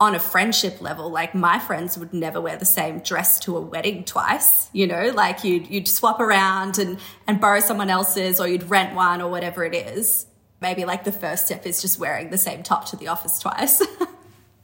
on 0.00 0.14
a 0.14 0.18
friendship 0.18 0.80
level, 0.80 1.10
like 1.10 1.34
my 1.34 1.58
friends 1.58 1.98
would 1.98 2.14
never 2.14 2.40
wear 2.40 2.56
the 2.56 2.64
same 2.64 3.00
dress 3.00 3.38
to 3.40 3.58
a 3.58 3.60
wedding 3.60 4.04
twice, 4.04 4.70
you 4.72 4.86
know, 4.86 5.10
like 5.14 5.44
you'd, 5.44 5.68
you'd 5.68 5.88
swap 5.88 6.18
around 6.18 6.78
and, 6.78 6.98
and 7.26 7.38
borrow 7.38 7.60
someone 7.60 7.90
else's 7.90 8.40
or 8.40 8.48
you'd 8.48 8.70
rent 8.70 8.94
one 8.94 9.20
or 9.20 9.30
whatever 9.30 9.64
it 9.64 9.74
is. 9.74 10.26
Maybe 10.62 10.86
like 10.86 11.04
the 11.04 11.12
first 11.12 11.44
step 11.44 11.66
is 11.66 11.82
just 11.82 11.98
wearing 11.98 12.30
the 12.30 12.38
same 12.38 12.62
top 12.62 12.86
to 12.86 12.96
the 12.96 13.08
office 13.08 13.38
twice. 13.38 13.82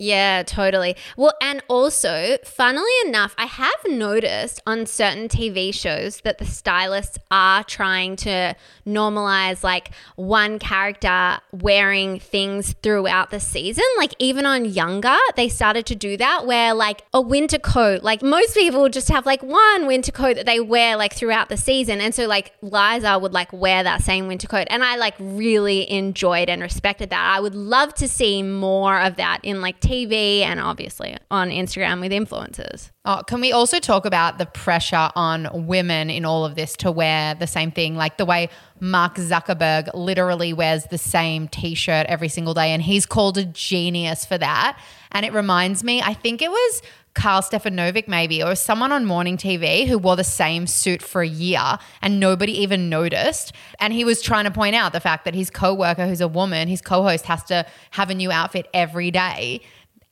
Yeah, 0.02 0.42
totally. 0.42 0.96
Well, 1.16 1.34
and 1.40 1.62
also, 1.68 2.36
funnily 2.44 2.90
enough, 3.06 3.36
I 3.38 3.46
have 3.46 3.70
noticed 3.88 4.60
on 4.66 4.84
certain 4.86 5.28
TV 5.28 5.72
shows 5.72 6.22
that 6.22 6.38
the 6.38 6.44
stylists 6.44 7.18
are 7.30 7.62
trying 7.62 8.16
to 8.16 8.56
normalize 8.84 9.62
like 9.62 9.92
one 10.16 10.58
character 10.58 11.38
wearing 11.52 12.18
things 12.18 12.74
throughout 12.82 13.30
the 13.30 13.38
season. 13.38 13.84
Like, 13.96 14.12
even 14.18 14.44
on 14.44 14.64
Younger, 14.64 15.16
they 15.36 15.48
started 15.48 15.86
to 15.86 15.94
do 15.94 16.16
that 16.16 16.46
where 16.48 16.74
like 16.74 17.02
a 17.14 17.20
winter 17.20 17.60
coat, 17.60 18.02
like 18.02 18.24
most 18.24 18.54
people 18.54 18.88
just 18.88 19.08
have 19.08 19.24
like 19.24 19.44
one 19.44 19.86
winter 19.86 20.10
coat 20.10 20.34
that 20.34 20.46
they 20.46 20.58
wear 20.58 20.96
like 20.96 21.12
throughout 21.12 21.48
the 21.48 21.56
season. 21.56 22.00
And 22.00 22.12
so, 22.12 22.26
like, 22.26 22.54
Liza 22.60 23.20
would 23.20 23.32
like 23.32 23.52
wear 23.52 23.84
that 23.84 24.02
same 24.02 24.26
winter 24.26 24.48
coat. 24.48 24.66
And 24.68 24.82
I 24.82 24.96
like 24.96 25.14
really 25.20 25.88
enjoyed 25.88 26.48
and 26.48 26.60
respected 26.60 27.10
that. 27.10 27.36
I 27.36 27.38
would 27.38 27.54
love 27.54 27.94
to 27.94 28.08
see 28.08 28.42
more 28.42 29.00
of 29.00 29.14
that 29.14 29.38
in 29.44 29.60
like 29.60 29.78
TV 29.78 29.91
and 29.92 30.60
obviously 30.60 31.16
on 31.30 31.50
Instagram 31.50 32.00
with 32.00 32.12
influencers. 32.12 32.90
Oh, 33.04 33.22
can 33.26 33.40
we 33.40 33.52
also 33.52 33.78
talk 33.78 34.06
about 34.06 34.38
the 34.38 34.46
pressure 34.46 35.10
on 35.14 35.66
women 35.66 36.08
in 36.08 36.24
all 36.24 36.44
of 36.44 36.54
this 36.54 36.74
to 36.78 36.90
wear 36.90 37.34
the 37.34 37.46
same 37.46 37.70
thing? 37.70 37.96
Like 37.96 38.16
the 38.16 38.24
way 38.24 38.48
Mark 38.80 39.16
Zuckerberg 39.16 39.90
literally 39.92 40.52
wears 40.52 40.84
the 40.86 40.98
same 40.98 41.46
t 41.48 41.74
shirt 41.74 42.06
every 42.06 42.28
single 42.28 42.54
day, 42.54 42.70
and 42.70 42.82
he's 42.82 43.06
called 43.06 43.36
a 43.38 43.44
genius 43.44 44.24
for 44.24 44.38
that. 44.38 44.78
And 45.10 45.26
it 45.26 45.32
reminds 45.32 45.84
me, 45.84 46.00
I 46.00 46.14
think 46.14 46.40
it 46.40 46.50
was 46.50 46.82
Carl 47.14 47.42
Stefanovic, 47.42 48.08
maybe, 48.08 48.42
or 48.42 48.54
someone 48.54 48.90
on 48.90 49.04
morning 49.04 49.36
TV 49.36 49.86
who 49.86 49.98
wore 49.98 50.16
the 50.16 50.24
same 50.24 50.66
suit 50.66 51.02
for 51.02 51.20
a 51.20 51.28
year 51.28 51.78
and 52.00 52.18
nobody 52.18 52.52
even 52.62 52.88
noticed. 52.88 53.52
And 53.80 53.92
he 53.92 54.04
was 54.04 54.22
trying 54.22 54.44
to 54.44 54.50
point 54.50 54.74
out 54.74 54.92
the 54.92 55.00
fact 55.00 55.26
that 55.26 55.34
his 55.34 55.50
co 55.50 55.74
worker, 55.74 56.06
who's 56.06 56.22
a 56.22 56.28
woman, 56.28 56.68
his 56.68 56.80
co 56.80 57.02
host, 57.02 57.26
has 57.26 57.42
to 57.44 57.66
have 57.90 58.08
a 58.10 58.14
new 58.14 58.30
outfit 58.30 58.66
every 58.72 59.10
day. 59.10 59.60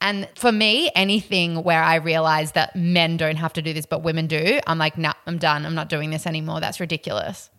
And 0.01 0.29
for 0.35 0.51
me, 0.51 0.91
anything 0.95 1.63
where 1.63 1.83
I 1.83 1.97
realize 1.97 2.53
that 2.53 2.75
men 2.75 3.17
don't 3.17 3.37
have 3.37 3.53
to 3.55 3.63
do 3.63 3.73
this, 3.73 3.87
but 3.87 4.03
women 4.03 4.27
do, 4.27 4.59
I'm 4.67 4.79
like, 4.79 4.97
nah, 4.97 5.13
I'm 5.27 5.39
done. 5.39 5.67
I'm 5.67 5.75
not 5.75 5.89
doing 5.89 6.11
this 6.11 6.27
anymore. 6.27 6.61
That's 6.61 6.81
ridiculous. 6.81 7.51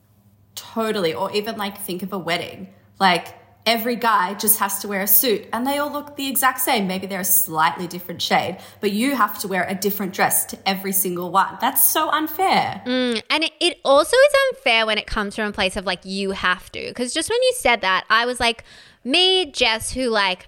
Totally. 0.55 1.13
Or 1.13 1.31
even 1.33 1.57
like 1.57 1.77
think 1.77 2.01
of 2.03 2.13
a 2.13 2.17
wedding. 2.17 2.73
Like 2.99 3.37
every 3.65 3.95
guy 3.95 4.33
just 4.33 4.59
has 4.59 4.79
to 4.79 4.87
wear 4.87 5.01
a 5.01 5.07
suit 5.07 5.47
and 5.53 5.67
they 5.67 5.77
all 5.77 5.91
look 5.91 6.15
the 6.15 6.27
exact 6.27 6.59
same. 6.59 6.87
Maybe 6.87 7.05
they're 7.07 7.19
a 7.19 7.25
slightly 7.25 7.87
different 7.87 8.21
shade, 8.21 8.57
but 8.79 8.91
you 8.91 9.15
have 9.15 9.39
to 9.39 9.47
wear 9.47 9.65
a 9.67 9.75
different 9.75 10.13
dress 10.13 10.45
to 10.45 10.57
every 10.67 10.91
single 10.91 11.31
one. 11.31 11.57
That's 11.61 11.87
so 11.87 12.09
unfair. 12.09 12.81
Mm, 12.85 13.21
and 13.29 13.43
it, 13.43 13.51
it 13.59 13.79
also 13.85 14.17
is 14.17 14.33
unfair 14.49 14.85
when 14.85 14.97
it 14.97 15.05
comes 15.05 15.35
from 15.35 15.47
a 15.47 15.51
place 15.51 15.77
of 15.77 15.85
like, 15.85 16.03
you 16.03 16.31
have 16.31 16.71
to. 16.71 16.87
Because 16.87 17.13
just 17.13 17.29
when 17.29 17.41
you 17.41 17.53
said 17.57 17.81
that, 17.81 18.05
I 18.09 18.25
was 18.25 18.39
like, 18.39 18.63
me, 19.03 19.51
Jess, 19.51 19.91
who 19.91 20.09
like 20.09 20.47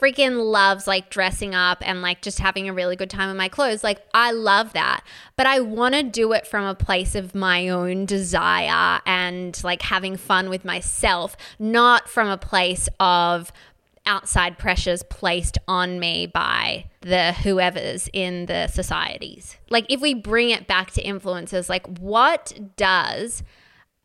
freaking 0.00 0.50
loves 0.50 0.86
like 0.86 1.10
dressing 1.10 1.54
up 1.54 1.86
and 1.86 2.00
like 2.00 2.22
just 2.22 2.38
having 2.38 2.68
a 2.68 2.72
really 2.72 2.96
good 2.96 3.10
time 3.10 3.28
in 3.28 3.36
my 3.36 3.48
clothes. 3.48 3.84
Like, 3.84 4.00
I 4.14 4.32
love 4.32 4.72
that. 4.72 5.02
But 5.36 5.46
I 5.46 5.60
want 5.60 5.94
to 5.94 6.02
do 6.02 6.32
it 6.32 6.46
from 6.46 6.64
a 6.64 6.74
place 6.74 7.14
of 7.14 7.34
my 7.34 7.68
own 7.68 8.06
desire 8.06 9.00
and 9.04 9.62
like 9.62 9.82
having 9.82 10.16
fun 10.16 10.48
with 10.48 10.64
myself, 10.64 11.36
not 11.58 12.08
from 12.08 12.28
a 12.28 12.38
place 12.38 12.88
of 12.98 13.52
outside 14.06 14.58
pressures 14.58 15.02
placed 15.02 15.58
on 15.68 16.00
me 16.00 16.26
by 16.26 16.86
the 17.02 17.32
whoever's 17.32 18.08
in 18.12 18.46
the 18.46 18.66
societies. 18.66 19.56
Like, 19.68 19.86
if 19.88 20.00
we 20.00 20.14
bring 20.14 20.50
it 20.50 20.66
back 20.66 20.90
to 20.92 21.02
influencers, 21.02 21.68
like, 21.68 21.86
what 21.98 22.58
does 22.76 23.42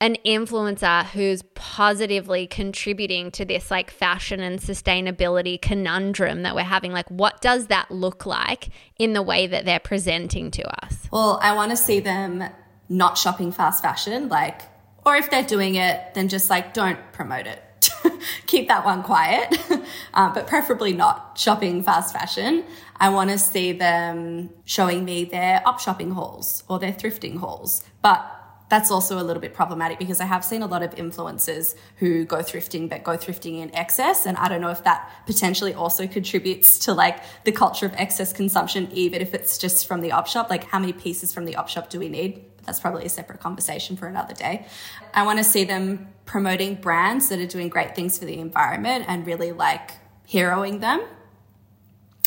an 0.01 0.17
influencer 0.25 1.05
who's 1.05 1.41
positively 1.53 2.47
contributing 2.47 3.31
to 3.31 3.45
this 3.45 3.71
like 3.71 3.89
fashion 3.89 4.41
and 4.41 4.60
sustainability 4.60 5.62
conundrum 5.62 6.43
that 6.43 6.53
we're 6.53 6.63
having 6.63 6.91
like 6.91 7.10
what 7.10 7.41
does 7.41 7.67
that 7.67 7.89
look 7.89 8.25
like 8.25 8.69
in 8.97 9.13
the 9.13 9.21
way 9.21 9.47
that 9.47 9.63
they're 9.63 9.79
presenting 9.79 10.51
to 10.51 10.86
us? 10.86 11.08
Well 11.12 11.39
i 11.41 11.53
want 11.55 11.71
to 11.71 11.77
see 11.77 11.99
them 12.01 12.43
not 12.89 13.17
shopping 13.17 13.51
fast 13.51 13.81
fashion 13.81 14.27
like 14.27 14.63
or 15.05 15.15
if 15.15 15.29
they're 15.29 15.43
doing 15.43 15.75
it 15.75 16.13
then 16.13 16.27
just 16.27 16.49
like 16.49 16.73
don't 16.73 16.99
promote 17.13 17.47
it. 17.47 17.62
Keep 18.47 18.67
that 18.67 18.84
one 18.86 19.03
quiet. 19.03 19.58
Uh, 20.13 20.34
but 20.34 20.47
preferably 20.47 20.93
not 20.93 21.38
shopping 21.38 21.84
fast 21.84 22.13
fashion. 22.13 22.63
I 22.95 23.10
want 23.10 23.31
to 23.31 23.38
see 23.38 23.73
them 23.73 24.49
showing 24.63 25.03
me 25.03 25.25
their 25.25 25.62
up 25.67 25.81
shopping 25.81 26.12
hauls 26.12 26.63
or 26.69 26.79
their 26.79 26.93
thrifting 26.93 27.38
hauls 27.38 27.84
but 28.01 28.35
that's 28.67 28.89
also 28.89 29.19
a 29.19 29.23
little 29.23 29.41
bit 29.41 29.54
problematic 29.54 29.99
because 29.99 30.19
I 30.19 30.25
have 30.25 30.43
seen 30.43 30.63
a 30.63 30.65
lot 30.65 30.82
of 30.82 30.95
influencers 30.95 31.75
who 31.97 32.25
go 32.25 32.38
thrifting, 32.38 32.89
but 32.89 33.04
go 33.04 33.12
thrifting 33.12 33.62
in 33.62 33.73
excess. 33.75 34.25
And 34.25 34.38
I 34.38 34.47
don't 34.47 34.60
know 34.60 34.71
if 34.71 34.84
that 34.86 35.12
potentially 35.28 35.73
also 35.73 36.08
contributes 36.08 36.80
to 36.80 36.93
like 36.93 37.19
the 37.43 37.51
culture 37.51 37.86
of 37.86 37.93
excess 37.93 38.34
consumption, 38.34 38.89
even 38.91 39.21
if 39.21 39.34
it's 39.36 39.60
just 39.60 39.88
from 39.88 40.01
the 40.01 40.12
op 40.12 40.28
shop. 40.28 40.49
Like, 40.49 40.63
how 40.65 40.80
many 40.80 40.93
pieces 40.93 41.32
from 41.32 41.45
the 41.45 41.56
op 41.56 41.69
shop 41.69 41.89
do 41.89 41.99
we 41.99 42.10
need? 42.10 42.41
But 42.58 42.65
that's 42.65 42.80
probably 42.80 43.06
a 43.06 43.10
separate 43.10 43.39
conversation 43.39 43.97
for 43.97 44.08
another 44.08 44.34
day. 44.34 44.65
I 45.13 45.23
want 45.25 45.38
to 45.38 45.43
see 45.43 45.63
them 45.63 46.08
promoting 46.25 46.75
brands 46.75 47.30
that 47.30 47.39
are 47.39 47.45
doing 47.45 47.69
great 47.69 47.95
things 47.95 48.17
for 48.17 48.25
the 48.25 48.39
environment 48.39 49.06
and 49.08 49.28
really 49.28 49.51
like 49.51 49.91
heroing 50.28 50.80
them. 50.82 51.01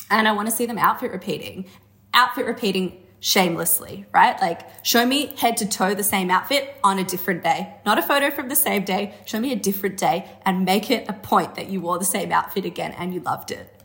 And 0.09 0.25
I 0.25 0.31
want 0.31 0.47
to 0.47 0.55
see 0.55 0.65
them 0.65 0.77
outfit 0.77 1.11
repeating. 1.11 1.65
Outfit 2.13 2.45
repeating 2.45 3.05
shamelessly, 3.19 4.05
right? 4.13 4.39
Like, 4.41 4.61
show 4.83 5.05
me 5.05 5.33
head 5.37 5.57
to 5.57 5.67
toe 5.67 5.93
the 5.93 6.03
same 6.03 6.29
outfit 6.29 6.75
on 6.83 6.99
a 6.99 7.03
different 7.03 7.43
day. 7.43 7.73
Not 7.85 7.97
a 7.97 8.01
photo 8.01 8.31
from 8.31 8.49
the 8.49 8.55
same 8.55 8.83
day. 8.83 9.13
Show 9.25 9.39
me 9.39 9.51
a 9.51 9.55
different 9.55 9.97
day 9.97 10.29
and 10.45 10.65
make 10.65 10.89
it 10.89 11.07
a 11.09 11.13
point 11.13 11.55
that 11.55 11.69
you 11.69 11.81
wore 11.81 11.99
the 11.99 12.05
same 12.05 12.31
outfit 12.31 12.65
again 12.65 12.93
and 12.93 13.13
you 13.13 13.19
loved 13.19 13.51
it. 13.51 13.75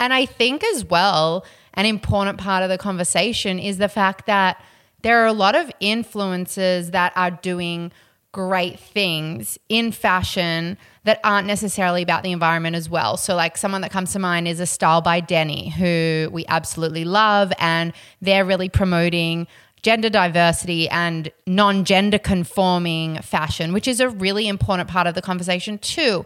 And 0.00 0.12
I 0.12 0.26
think 0.26 0.64
as 0.64 0.84
well, 0.84 1.44
an 1.74 1.86
important 1.86 2.38
part 2.38 2.62
of 2.62 2.68
the 2.68 2.78
conversation 2.78 3.58
is 3.58 3.78
the 3.78 3.88
fact 3.88 4.26
that 4.26 4.62
there 5.02 5.22
are 5.22 5.26
a 5.26 5.32
lot 5.32 5.54
of 5.54 5.70
influencers 5.80 6.90
that 6.92 7.12
are 7.16 7.30
doing 7.30 7.92
great 8.32 8.80
things 8.80 9.58
in 9.68 9.92
fashion 9.92 10.78
that 11.04 11.20
aren't 11.22 11.46
necessarily 11.46 12.02
about 12.02 12.22
the 12.22 12.32
environment 12.32 12.74
as 12.74 12.88
well. 12.88 13.16
So, 13.16 13.34
like 13.34 13.56
someone 13.56 13.82
that 13.82 13.90
comes 13.90 14.12
to 14.12 14.18
mind 14.18 14.48
is 14.48 14.58
a 14.58 14.66
style 14.66 15.02
by 15.02 15.20
Denny, 15.20 15.68
who 15.70 16.30
we 16.32 16.44
absolutely 16.48 17.04
love, 17.04 17.52
and 17.58 17.92
they're 18.20 18.44
really 18.44 18.68
promoting 18.68 19.46
gender 19.82 20.08
diversity 20.08 20.88
and 20.88 21.30
non 21.46 21.84
gender 21.84 22.18
conforming 22.18 23.20
fashion, 23.20 23.72
which 23.72 23.86
is 23.86 24.00
a 24.00 24.08
really 24.08 24.48
important 24.48 24.88
part 24.88 25.06
of 25.06 25.14
the 25.14 25.22
conversation, 25.22 25.78
too. 25.78 26.24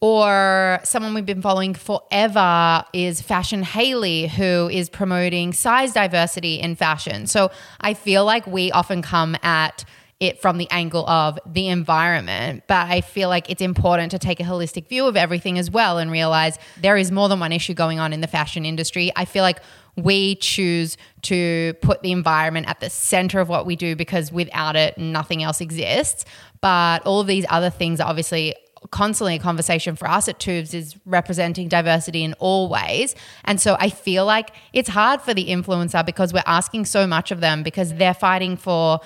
Or 0.00 0.80
someone 0.82 1.14
we've 1.14 1.24
been 1.24 1.42
following 1.42 1.74
forever 1.74 2.84
is 2.92 3.22
Fashion 3.22 3.62
Haley, 3.62 4.26
who 4.26 4.68
is 4.68 4.90
promoting 4.90 5.52
size 5.52 5.92
diversity 5.92 6.56
in 6.56 6.74
fashion. 6.74 7.28
So 7.28 7.52
I 7.80 7.94
feel 7.94 8.24
like 8.24 8.44
we 8.44 8.72
often 8.72 9.00
come 9.00 9.36
at 9.44 9.84
it 10.22 10.40
from 10.40 10.56
the 10.56 10.70
angle 10.70 11.04
of 11.08 11.36
the 11.44 11.66
environment. 11.66 12.62
But 12.68 12.88
I 12.88 13.00
feel 13.00 13.28
like 13.28 13.50
it's 13.50 13.60
important 13.60 14.12
to 14.12 14.20
take 14.20 14.38
a 14.38 14.44
holistic 14.44 14.88
view 14.88 15.06
of 15.06 15.16
everything 15.16 15.58
as 15.58 15.68
well 15.68 15.98
and 15.98 16.12
realize 16.12 16.58
there 16.80 16.96
is 16.96 17.10
more 17.10 17.28
than 17.28 17.40
one 17.40 17.50
issue 17.50 17.74
going 17.74 17.98
on 17.98 18.12
in 18.12 18.20
the 18.20 18.28
fashion 18.28 18.64
industry. 18.64 19.10
I 19.16 19.24
feel 19.24 19.42
like 19.42 19.58
we 19.96 20.36
choose 20.36 20.96
to 21.22 21.74
put 21.82 22.02
the 22.02 22.12
environment 22.12 22.68
at 22.68 22.78
the 22.78 22.88
center 22.88 23.40
of 23.40 23.48
what 23.48 23.66
we 23.66 23.74
do 23.74 23.96
because 23.96 24.30
without 24.30 24.76
it, 24.76 24.96
nothing 24.96 25.42
else 25.42 25.60
exists. 25.60 26.24
But 26.60 27.04
all 27.04 27.20
of 27.20 27.26
these 27.26 27.44
other 27.50 27.68
things 27.68 28.00
are 28.00 28.08
obviously 28.08 28.54
constantly 28.90 29.36
a 29.36 29.38
conversation 29.38 29.96
for 29.96 30.08
us 30.08 30.28
at 30.28 30.38
Twoobs 30.38 30.74
is 30.74 30.96
representing 31.04 31.68
diversity 31.68 32.24
in 32.24 32.34
all 32.34 32.68
ways. 32.68 33.14
And 33.44 33.60
so 33.60 33.76
I 33.78 33.90
feel 33.90 34.24
like 34.24 34.50
it's 34.72 34.88
hard 34.88 35.20
for 35.20 35.34
the 35.34 35.48
influencer 35.48 36.04
because 36.04 36.32
we're 36.32 36.42
asking 36.46 36.86
so 36.86 37.06
much 37.06 37.30
of 37.30 37.40
them 37.40 37.62
because 37.62 37.94
they're 37.94 38.14
fighting 38.14 38.56
for 38.56 39.00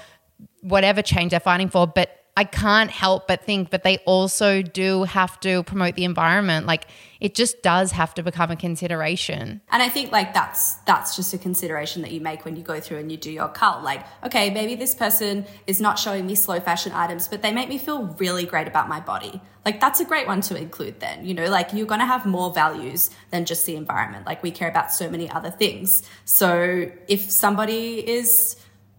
whatever 0.66 1.02
change 1.02 1.30
they're 1.30 1.40
fighting 1.40 1.68
for. 1.68 1.86
But 1.86 2.26
I 2.38 2.44
can't 2.44 2.90
help 2.90 3.26
but 3.28 3.44
think, 3.44 3.70
but 3.70 3.82
they 3.82 3.96
also 3.98 4.60
do 4.60 5.04
have 5.04 5.40
to 5.40 5.62
promote 5.62 5.94
the 5.94 6.04
environment. 6.04 6.66
Like 6.66 6.86
it 7.18 7.34
just 7.34 7.62
does 7.62 7.92
have 7.92 8.12
to 8.14 8.22
become 8.22 8.50
a 8.50 8.56
consideration. 8.56 9.62
And 9.70 9.82
I 9.82 9.88
think 9.88 10.12
like 10.12 10.34
that's 10.34 10.74
that's 10.84 11.16
just 11.16 11.32
a 11.32 11.38
consideration 11.38 12.02
that 12.02 12.12
you 12.12 12.20
make 12.20 12.44
when 12.44 12.54
you 12.54 12.62
go 12.62 12.78
through 12.78 12.98
and 12.98 13.10
you 13.10 13.16
do 13.16 13.30
your 13.30 13.48
cult. 13.48 13.82
Like, 13.82 14.04
okay, 14.22 14.50
maybe 14.50 14.74
this 14.74 14.94
person 14.94 15.46
is 15.66 15.80
not 15.80 15.98
showing 15.98 16.26
me 16.26 16.34
slow 16.34 16.60
fashion 16.60 16.92
items, 16.92 17.26
but 17.26 17.40
they 17.40 17.52
make 17.52 17.70
me 17.70 17.78
feel 17.78 18.04
really 18.18 18.44
great 18.44 18.68
about 18.68 18.86
my 18.86 19.00
body. 19.00 19.40
Like 19.64 19.80
that's 19.80 20.00
a 20.00 20.04
great 20.04 20.26
one 20.26 20.42
to 20.42 20.58
include 20.58 21.00
then. 21.00 21.24
You 21.24 21.32
know, 21.32 21.48
like 21.48 21.72
you're 21.72 21.86
gonna 21.86 22.04
have 22.04 22.26
more 22.26 22.52
values 22.52 23.08
than 23.30 23.46
just 23.46 23.64
the 23.64 23.76
environment. 23.76 24.26
Like 24.26 24.42
we 24.42 24.50
care 24.50 24.68
about 24.68 24.92
so 24.92 25.08
many 25.08 25.30
other 25.30 25.50
things. 25.50 26.02
So 26.26 26.90
if 27.08 27.30
somebody 27.30 28.06
is 28.06 28.56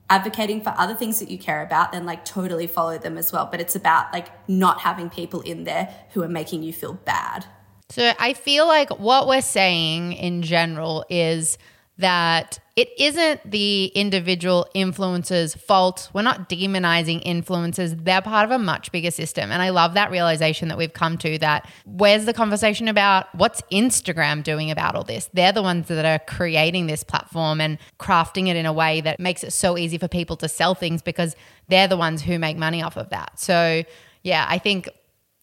advocating 0.10 0.62
for 0.62 0.74
other 0.78 0.94
things 0.94 1.20
that 1.20 1.30
you 1.30 1.38
care 1.38 1.62
about, 1.62 1.92
then 1.92 2.06
like 2.06 2.24
totally 2.24 2.68
follow 2.68 2.98
them 2.98 3.18
as 3.18 3.32
well. 3.32 3.48
But 3.50 3.60
it's 3.60 3.76
about 3.76 4.14
like 4.14 4.28
not 4.48 4.82
having 4.82 5.10
people 5.10 5.42
in 5.42 5.64
there 5.64 5.94
who 6.12 6.24
are 6.24 6.30
making 6.30 6.64
you 6.64 6.74
feel 6.74 6.94
bad. 6.94 7.46
So 7.90 8.14
I 8.20 8.34
feel 8.34 8.68
like 8.68 8.90
what 9.00 9.28
we're 9.28 9.42
saying 9.42 10.14
in 10.14 10.42
general 10.42 11.06
is 11.10 11.58
that 12.00 12.60
it 12.76 12.90
isn't 13.00 13.50
the 13.50 13.86
individual 13.96 14.68
influencer's 14.76 15.56
fault. 15.56 16.12
We're 16.14 16.22
not 16.22 16.48
demonizing 16.48 17.26
influencers. 17.26 18.04
They're 18.06 18.22
part 18.22 18.46
of 18.46 18.52
a 18.52 18.60
much 18.60 18.92
bigger 18.92 19.10
system. 19.10 19.52
And 19.52 19.64
I 19.64 19.70
love 19.70 19.96
that 19.96 20.12
realization 20.12 20.68
that 20.68 20.78
we've 20.78 20.94
come 20.94 21.18
to 21.20 21.40
that 21.40 21.68
where's 21.86 22.26
the 22.26 22.34
conversation 22.34 22.88
about 22.88 23.34
what's 23.34 23.62
Instagram 23.72 24.44
doing 24.44 24.70
about 24.70 24.96
all 24.96 25.04
this? 25.04 25.28
They're 25.34 25.52
the 25.52 25.64
ones 25.64 25.88
that 25.88 26.06
are 26.06 26.24
creating 26.32 26.86
this 26.86 27.04
platform 27.04 27.60
and 27.60 27.80
crafting 28.00 28.48
it 28.48 28.56
in 28.56 28.68
a 28.68 28.74
way 28.74 29.02
that 29.02 29.20
makes 29.20 29.44
it 29.44 29.52
so 29.52 29.76
easy 29.76 29.98
for 29.98 30.08
people 30.08 30.38
to 30.38 30.48
sell 30.48 30.76
things 30.76 31.02
because 31.02 31.36
they're 31.70 31.88
the 31.88 31.98
ones 31.98 32.22
who 32.22 32.38
make 32.38 32.58
money 32.58 32.84
off 32.84 32.96
of 32.96 33.10
that. 33.10 33.40
So, 33.40 33.84
yeah, 34.22 34.46
I 34.48 34.60
think 34.60 34.88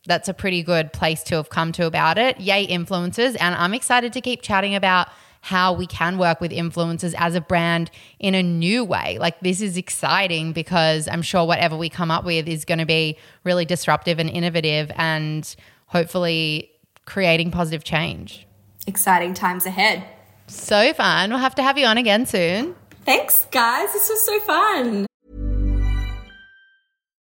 that's 0.06 0.28
a 0.28 0.34
pretty 0.34 0.62
good 0.62 0.92
place 0.92 1.24
to 1.24 1.36
have 1.36 1.48
come 1.48 1.72
to 1.72 1.86
about 1.86 2.16
it. 2.16 2.38
Yay, 2.38 2.66
influencers. 2.68 3.36
And 3.40 3.56
I'm 3.56 3.74
excited 3.74 4.12
to 4.12 4.20
keep 4.20 4.42
chatting 4.42 4.76
about 4.76 5.08
how 5.44 5.74
we 5.74 5.87
can 5.87 6.16
work 6.16 6.40
with 6.40 6.50
influencers 6.50 7.14
as 7.18 7.35
a 7.35 7.40
brand 7.40 7.90
in 8.18 8.35
a 8.35 8.42
new 8.42 8.83
way. 8.83 9.18
Like, 9.20 9.38
this 9.40 9.61
is 9.61 9.76
exciting 9.76 10.54
because 10.54 11.07
I'm 11.07 11.20
sure 11.20 11.44
whatever 11.44 11.76
we 11.76 11.90
come 11.90 12.11
up 12.11 12.24
with 12.24 12.48
is 12.48 12.64
going 12.64 12.78
to 12.78 12.87
be 12.87 13.18
really 13.44 13.66
disruptive 13.66 14.18
and 14.18 14.30
innovative 14.30 14.90
and 14.96 15.54
hopefully 15.85 16.70
creating 17.04 17.50
positive 17.50 17.85
change. 17.85 18.46
Exciting 18.87 19.35
times 19.35 19.66
ahead. 19.66 20.02
So 20.46 20.94
fun. 20.94 21.28
We'll 21.28 21.40
have 21.40 21.54
to 21.57 21.62
have 21.62 21.76
you 21.76 21.85
on 21.85 21.98
again 21.98 22.24
soon. 22.24 22.74
Thanks, 23.04 23.46
guys. 23.50 23.92
This 23.92 24.09
was 24.09 24.22
so 24.22 24.40
fun. 24.40 25.04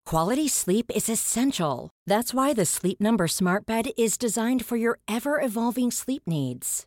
Quality 0.06 0.48
sleep 0.48 0.90
is 0.94 1.10
essential. 1.10 1.90
That's 2.06 2.32
why 2.32 2.54
the 2.54 2.64
Sleep 2.64 3.02
Number 3.02 3.28
Smart 3.28 3.66
Bed 3.66 3.90
is 3.98 4.16
designed 4.16 4.64
for 4.64 4.78
your 4.78 4.98
ever 5.06 5.38
evolving 5.38 5.90
sleep 5.90 6.22
needs. 6.26 6.86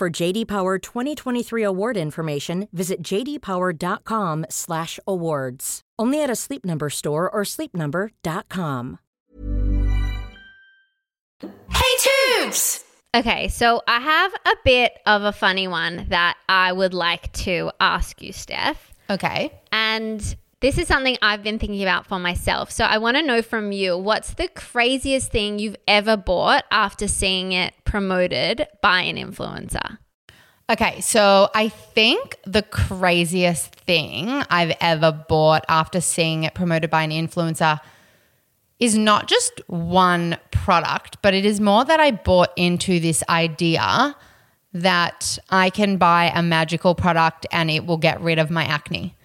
For 0.00 0.08
JD 0.08 0.48
Power 0.48 0.78
2023 0.78 1.62
award 1.62 1.98
information, 1.98 2.68
visit 2.72 3.02
jdpower.com/awards. 3.02 5.80
Only 5.98 6.22
at 6.22 6.30
a 6.30 6.36
Sleep 6.36 6.64
Number 6.64 6.88
store 6.88 7.30
or 7.30 7.42
sleepnumber.com. 7.42 8.98
Hey, 11.42 11.96
Twoobs! 11.98 12.82
Okay, 13.14 13.48
so 13.48 13.82
I 13.86 14.00
have 14.00 14.32
a 14.46 14.56
bit 14.64 14.92
of 15.04 15.24
a 15.24 15.32
funny 15.32 15.68
one 15.68 16.06
that 16.08 16.38
I 16.48 16.72
would 16.72 16.94
like 16.94 17.30
to 17.44 17.70
ask 17.78 18.22
you, 18.22 18.32
Steph. 18.32 18.94
Okay. 19.10 19.52
And 19.70 20.34
this 20.60 20.76
is 20.76 20.86
something 20.86 21.16
I've 21.22 21.42
been 21.42 21.58
thinking 21.58 21.82
about 21.82 22.06
for 22.06 22.18
myself. 22.18 22.70
So 22.70 22.84
I 22.84 22.98
want 22.98 23.16
to 23.16 23.22
know 23.22 23.42
from 23.42 23.72
you 23.72 23.96
what's 23.96 24.34
the 24.34 24.48
craziest 24.48 25.30
thing 25.30 25.58
you've 25.58 25.76
ever 25.88 26.16
bought 26.16 26.64
after 26.70 27.08
seeing 27.08 27.52
it 27.52 27.72
promoted 27.84 28.68
by 28.82 29.00
an 29.02 29.16
influencer? 29.16 29.98
Okay, 30.70 31.00
so 31.00 31.48
I 31.54 31.68
think 31.68 32.36
the 32.44 32.62
craziest 32.62 33.74
thing 33.74 34.28
I've 34.50 34.76
ever 34.80 35.10
bought 35.10 35.64
after 35.68 36.00
seeing 36.00 36.44
it 36.44 36.54
promoted 36.54 36.90
by 36.90 37.02
an 37.02 37.10
influencer 37.10 37.80
is 38.78 38.96
not 38.96 39.26
just 39.26 39.60
one 39.66 40.36
product, 40.52 41.18
but 41.22 41.34
it 41.34 41.44
is 41.44 41.60
more 41.60 41.84
that 41.84 42.00
I 42.00 42.12
bought 42.12 42.50
into 42.56 43.00
this 43.00 43.24
idea 43.28 44.14
that 44.72 45.38
I 45.50 45.70
can 45.70 45.96
buy 45.96 46.30
a 46.34 46.42
magical 46.42 46.94
product 46.94 47.46
and 47.50 47.70
it 47.70 47.84
will 47.84 47.96
get 47.96 48.20
rid 48.20 48.38
of 48.38 48.50
my 48.50 48.64
acne. 48.64 49.16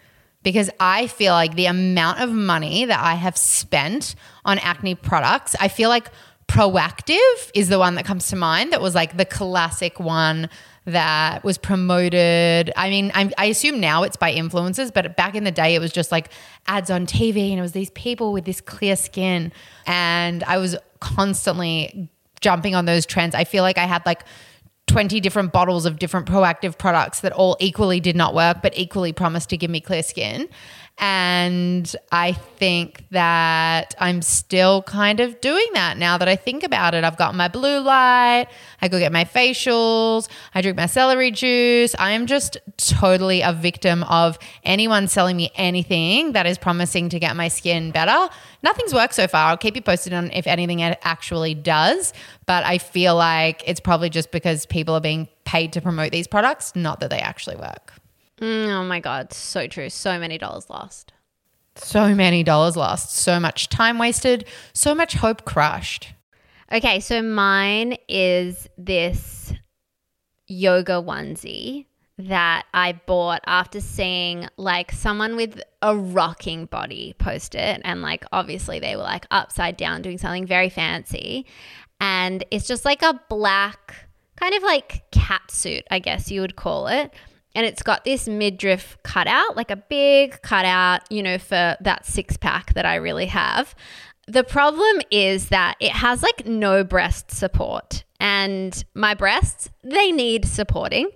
Because 0.45 0.69
I 0.79 1.07
feel 1.07 1.33
like 1.33 1.55
the 1.55 1.65
amount 1.65 2.21
of 2.21 2.29
money 2.29 2.85
that 2.85 2.99
I 2.99 3.15
have 3.15 3.35
spent 3.35 4.13
on 4.45 4.59
acne 4.59 4.93
products, 4.93 5.55
I 5.59 5.69
feel 5.69 5.89
like 5.89 6.11
Proactiv 6.47 7.51
is 7.55 7.67
the 7.67 7.79
one 7.79 7.95
that 7.95 8.05
comes 8.05 8.27
to 8.27 8.35
mind 8.35 8.71
that 8.71 8.79
was 8.79 8.93
like 8.93 9.17
the 9.17 9.25
classic 9.25 9.99
one 9.99 10.47
that 10.85 11.43
was 11.43 11.57
promoted. 11.57 12.71
I 12.75 12.91
mean, 12.91 13.11
I'm, 13.15 13.31
i 13.39 13.45
assume 13.45 13.79
now 13.79 14.03
it's 14.03 14.17
by 14.17 14.31
influencers, 14.35 14.93
but 14.93 15.17
back 15.17 15.33
in 15.33 15.45
the 15.45 15.51
day, 15.51 15.73
it 15.73 15.79
was 15.79 15.91
just 15.91 16.11
like 16.11 16.29
ads 16.67 16.91
on 16.91 17.07
TV 17.07 17.49
and 17.49 17.57
it 17.57 17.63
was 17.63 17.71
these 17.71 17.89
people 17.89 18.31
with 18.31 18.45
this 18.45 18.61
clear 18.61 18.95
skin. 18.95 19.51
And 19.87 20.43
I 20.43 20.59
was 20.59 20.77
constantly 20.99 22.07
jumping 22.39 22.75
on 22.75 22.85
those 22.85 23.07
trends. 23.07 23.33
I 23.33 23.45
feel 23.45 23.63
like 23.63 23.79
I 23.79 23.85
had 23.85 24.05
like 24.05 24.23
20 24.87 25.19
different 25.19 25.51
bottles 25.51 25.85
of 25.85 25.99
different 25.99 26.27
Proactiv 26.27 26.77
products 26.77 27.21
that 27.21 27.31
all 27.31 27.57
equally 27.59 27.99
did 27.99 28.15
not 28.15 28.33
work, 28.33 28.61
but 28.61 28.77
equally 28.77 29.11
promised 29.11 29.49
to 29.49 29.57
give 29.57 29.69
me 29.69 29.81
clear 29.81 30.03
skin. 30.03 30.47
And 30.97 31.93
I 32.09 32.31
think 32.31 33.05
that 33.11 33.95
I'm 33.99 34.21
still 34.21 34.81
kind 34.83 35.19
of 35.19 35.41
doing 35.41 35.67
that 35.73 35.97
now 35.97 36.17
that 36.17 36.29
I 36.29 36.37
think 36.37 36.63
about 36.63 36.93
it. 36.95 37.03
I've 37.03 37.17
got 37.17 37.35
my 37.35 37.49
blue 37.49 37.81
light, 37.81 38.47
I 38.81 38.87
go 38.87 38.97
get 38.97 39.11
my 39.11 39.25
facials, 39.25 40.29
I 40.53 40.61
drink 40.61 40.77
my 40.77 40.85
celery 40.85 41.31
juice. 41.31 41.95
I 41.99 42.11
am 42.11 42.27
just 42.27 42.57
totally 42.77 43.41
a 43.41 43.51
victim 43.51 44.03
of 44.03 44.39
anyone 44.63 45.09
selling 45.09 45.35
me 45.35 45.51
anything 45.55 46.31
that 46.31 46.45
is 46.45 46.57
promising 46.57 47.09
to 47.09 47.19
get 47.19 47.35
my 47.35 47.49
skin 47.49 47.91
better. 47.91 48.33
Nothing's 48.63 48.93
worked 48.93 49.15
so 49.15 49.27
far. 49.27 49.49
I'll 49.49 49.57
keep 49.57 49.75
you 49.75 49.81
posted 49.81 50.13
on 50.13 50.31
if 50.31 50.47
anything 50.47 50.81
actually 50.81 51.55
does, 51.55 52.13
but 52.45 52.63
I 52.63 52.77
feel 52.77 53.15
like 53.15 53.63
it's 53.67 53.81
probably 53.81 54.09
just 54.09 54.31
because 54.31 54.65
people 54.65 54.95
are 54.95 55.01
being 55.01 55.27
paid 55.43 55.73
to 55.73 55.81
promote 55.81 56.13
these 56.13 56.27
products, 56.27 56.73
not 56.73 57.01
that 57.01 57.09
they 57.09 57.19
actually 57.19 57.57
work. 57.57 57.93
Mm, 58.41 58.69
oh 58.69 58.83
my 58.83 58.99
God. 58.99 59.33
So 59.33 59.67
true. 59.67 59.89
So 59.89 60.19
many 60.19 60.37
dollars 60.37 60.69
lost. 60.69 61.13
So 61.75 62.13
many 62.15 62.43
dollars 62.43 62.75
lost. 62.75 63.15
So 63.15 63.39
much 63.39 63.69
time 63.69 63.97
wasted. 63.97 64.45
So 64.73 64.93
much 64.95 65.13
hope 65.13 65.45
crushed. 65.45 66.13
Okay. 66.71 66.99
So 66.99 67.21
mine 67.21 67.97
is 68.07 68.67
this 68.77 69.53
yoga 70.47 71.01
onesie 71.01 71.85
that 72.17 72.65
I 72.73 72.93
bought 72.93 73.41
after 73.45 73.81
seeing 73.81 74.47
like 74.55 74.91
someone 74.91 75.35
with 75.35 75.61
a 75.81 75.95
rocking 75.95 76.65
body 76.65 77.13
post 77.17 77.55
it. 77.55 77.81
And 77.83 78.01
like, 78.01 78.25
obviously, 78.31 78.79
they 78.79 78.95
were 78.95 79.03
like 79.03 79.25
upside 79.31 79.75
down 79.77 80.01
doing 80.01 80.17
something 80.17 80.45
very 80.45 80.69
fancy. 80.69 81.45
And 81.99 82.43
it's 82.51 82.67
just 82.67 82.85
like 82.85 83.01
a 83.01 83.19
black, 83.29 83.95
kind 84.37 84.53
of 84.53 84.63
like 84.63 85.09
cat 85.11 85.49
suit, 85.49 85.83
I 85.91 85.99
guess 85.99 86.31
you 86.31 86.41
would 86.41 86.55
call 86.55 86.87
it 86.87 87.13
and 87.55 87.65
it's 87.65 87.81
got 87.81 88.03
this 88.03 88.27
midriff 88.27 88.97
cutout, 89.03 89.55
like 89.55 89.71
a 89.71 89.77
big 89.77 90.41
cutout, 90.41 91.01
you 91.09 91.23
know, 91.23 91.37
for 91.37 91.77
that 91.79 92.05
six 92.05 92.37
pack 92.37 92.73
that 92.73 92.85
I 92.85 92.95
really 92.95 93.27
have. 93.27 93.73
The 94.27 94.43
problem 94.43 95.01
is 95.09 95.49
that 95.49 95.75
it 95.79 95.91
has 95.91 96.21
like 96.21 96.45
no 96.45 96.83
breast 96.83 97.31
support, 97.31 98.03
and 98.19 98.83
my 98.93 99.13
breasts, 99.13 99.69
they 99.83 100.11
need 100.11 100.45
supporting. 100.45 101.09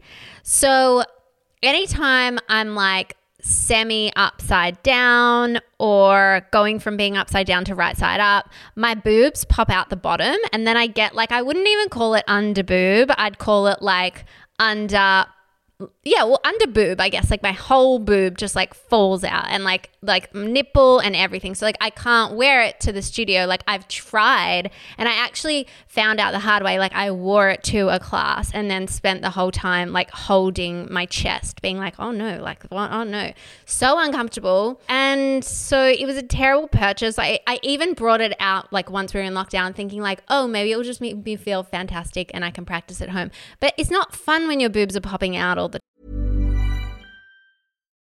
So 0.43 1.03
anytime 1.61 2.39
I'm 2.47 2.75
like 2.75 3.17
semi 3.41 4.11
upside 4.15 4.81
down 4.83 5.59
or 5.79 6.45
going 6.51 6.77
from 6.77 6.97
being 6.97 7.17
upside 7.17 7.47
down 7.47 7.65
to 7.65 7.73
right 7.73 7.97
side 7.97 8.19
up, 8.19 8.49
my 8.75 8.93
boobs 8.93 9.43
pop 9.45 9.69
out 9.69 9.89
the 9.89 9.95
bottom, 9.95 10.37
and 10.53 10.67
then 10.67 10.77
I 10.77 10.87
get 10.87 11.15
like, 11.15 11.31
I 11.31 11.41
wouldn't 11.41 11.67
even 11.67 11.89
call 11.89 12.13
it 12.13 12.23
under 12.27 12.63
boob, 12.63 13.11
I'd 13.17 13.39
call 13.39 13.67
it 13.67 13.81
like 13.81 14.25
under 14.59 15.25
yeah, 16.03 16.25
well, 16.25 16.41
under 16.43 16.67
boob, 16.67 16.99
I 16.99 17.07
guess, 17.07 17.31
like 17.31 17.41
my 17.41 17.53
whole 17.53 17.99
boob 17.99 18.37
just 18.37 18.53
like 18.53 18.73
falls 18.73 19.23
out 19.23 19.45
and 19.47 19.63
like 19.63 19.89
like 20.01 20.33
nipple 20.35 20.99
and 20.99 21.15
everything. 21.15 21.55
So 21.55 21.65
like 21.65 21.77
I 21.79 21.89
can't 21.89 22.35
wear 22.35 22.61
it 22.63 22.81
to 22.81 22.91
the 22.91 23.01
studio. 23.01 23.45
Like 23.45 23.63
I've 23.65 23.87
tried, 23.87 24.71
and 24.97 25.07
I 25.07 25.13
actually 25.13 25.67
found 25.87 26.19
out 26.19 26.31
the 26.31 26.39
hard 26.39 26.63
way. 26.63 26.79
Like 26.79 26.93
I 26.93 27.11
wore 27.11 27.49
it 27.49 27.63
to 27.65 27.87
a 27.87 27.99
class 27.99 28.51
and 28.53 28.69
then 28.69 28.87
spent 28.87 29.21
the 29.21 29.29
whole 29.29 29.51
time 29.51 29.93
like 29.93 30.11
holding 30.11 30.91
my 30.91 31.05
chest, 31.05 31.61
being 31.61 31.77
like, 31.77 31.95
oh 31.97 32.11
no, 32.11 32.41
like 32.41 32.65
oh 32.71 33.03
no, 33.03 33.31
so 33.65 33.99
uncomfortable. 33.99 34.81
And 34.89 35.45
so 35.45 35.85
it 35.85 36.05
was 36.05 36.17
a 36.17 36.23
terrible 36.23 36.67
purchase. 36.67 37.17
I 37.17 37.39
I 37.47 37.57
even 37.63 37.93
brought 37.93 38.19
it 38.19 38.35
out 38.41 38.73
like 38.73 38.89
once 38.91 39.13
we 39.13 39.21
were 39.21 39.25
in 39.25 39.33
lockdown, 39.33 39.73
thinking 39.73 40.01
like, 40.01 40.23
oh 40.27 40.45
maybe 40.45 40.73
it 40.73 40.75
will 40.75 40.83
just 40.83 40.99
make 40.99 41.23
me 41.23 41.37
feel 41.37 41.63
fantastic 41.63 42.31
and 42.33 42.43
I 42.43 42.51
can 42.51 42.65
practice 42.65 43.01
at 43.01 43.09
home. 43.09 43.31
But 43.61 43.75
it's 43.77 43.89
not 43.89 44.13
fun 44.13 44.49
when 44.49 44.59
your 44.59 44.69
boobs 44.69 44.97
are 44.97 45.01
popping 45.01 45.37
out 45.37 45.57
all 45.57 45.68
the 45.71 46.18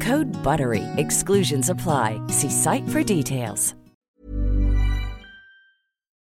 Code 0.00 0.26
BUTTERY. 0.42 0.82
Exclusions 0.96 1.70
apply. 1.70 2.20
See 2.26 2.50
site 2.50 2.88
for 2.88 3.02
details. 3.02 3.74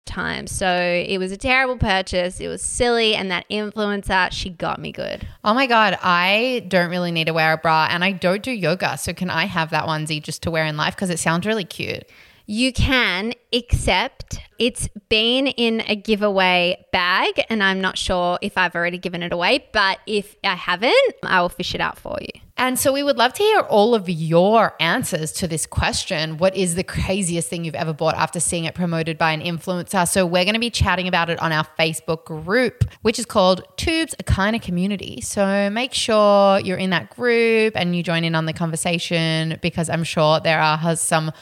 Time. 0.06 0.46
So 0.46 0.68
it 0.68 1.18
was 1.18 1.32
a 1.32 1.38
terrible 1.38 1.78
purchase. 1.78 2.40
It 2.40 2.48
was 2.48 2.62
silly. 2.62 3.16
And 3.16 3.32
that 3.32 3.50
influencer, 3.50 4.32
she 4.32 4.52
got 4.52 4.80
me 4.80 4.92
good. 4.92 5.28
Oh 5.44 5.56
my 5.56 5.66
God. 5.66 5.98
I 6.04 6.66
don't 6.68 6.92
really 6.92 7.12
need 7.12 7.26
to 7.26 7.34
wear 7.34 7.54
a 7.54 7.58
bra 7.58 7.88
and 7.90 8.04
I 8.04 8.12
don't 8.12 8.44
do 8.44 8.52
yoga. 8.52 8.98
So 8.98 9.14
can 9.14 9.32
I 9.32 9.46
have 9.46 9.72
that 9.72 9.86
onesie 9.86 10.22
just 10.22 10.44
to 10.44 10.52
wear 10.52 10.66
in 10.66 10.78
life? 10.78 10.96
Because 10.96 11.10
it 11.10 11.18
sounds 11.18 11.48
really 11.48 11.66
cute. 11.66 12.04
You 12.46 12.74
can, 12.74 13.34
except 13.54 14.38
it's 14.60 14.90
been 15.08 15.48
in 15.48 15.82
a 15.88 15.96
giveaway 15.96 16.86
bag, 16.92 17.42
and 17.50 17.64
I'm 17.64 17.80
not 17.80 17.98
sure 17.98 18.38
if 18.42 18.58
I've 18.58 18.76
already 18.76 18.98
given 18.98 19.24
it 19.24 19.32
away, 19.32 19.66
but 19.72 20.00
if 20.06 20.36
I 20.44 20.56
haven't, 20.56 21.14
I 21.24 21.40
will 21.40 21.48
fish 21.48 21.74
it 21.74 21.80
out 21.80 21.98
for 21.98 22.18
you. 22.20 22.42
And 22.64 22.80
so 22.80 22.94
we 22.94 23.04
would 23.04 23.18
love 23.18 23.34
to 23.34 23.44
hear 23.44 23.60
all 23.60 23.94
of 23.94 24.08
your 24.08 24.74
answers 24.80 25.34
to 25.34 25.50
this 25.50 25.66
question. 25.66 26.38
What 26.38 26.56
is 26.56 26.76
the 26.76 26.84
craziest 26.86 27.50
thing 27.50 27.66
you've 27.66 27.76
ever 27.76 27.92
bought 27.92 28.16
after 28.16 28.40
seeing 28.40 28.64
it 28.64 28.74
promoted 28.74 29.18
by 29.18 29.34
an 29.34 29.42
influencer? 29.42 30.08
So 30.08 30.26
we're 30.26 30.46
going 30.46 30.54
to 30.54 30.62
be 30.62 30.70
chatting 30.70 31.10
about 31.10 31.30
it 31.30 31.38
on 31.40 31.52
our 31.52 31.68
Facebook 31.78 32.24
group, 32.24 32.86
which 33.02 33.20
is 33.20 33.26
called 33.26 33.66
Twoobs, 33.76 34.14
a 34.18 34.24
kind 34.24 34.56
of 34.56 34.62
community. 34.62 35.20
So 35.20 35.70
make 35.72 35.94
sure 35.94 36.58
you're 36.62 36.78
in 36.78 36.92
that 36.92 37.14
group 37.14 37.76
and 37.76 37.98
you 37.98 38.02
join 38.02 38.24
in 38.24 38.34
on 38.34 38.46
the 38.46 38.54
conversation 38.54 39.60
because 39.62 39.90
I'm 39.90 40.06
sure 40.06 40.40
there 40.40 40.62
are 40.62 40.96
some 40.96 41.34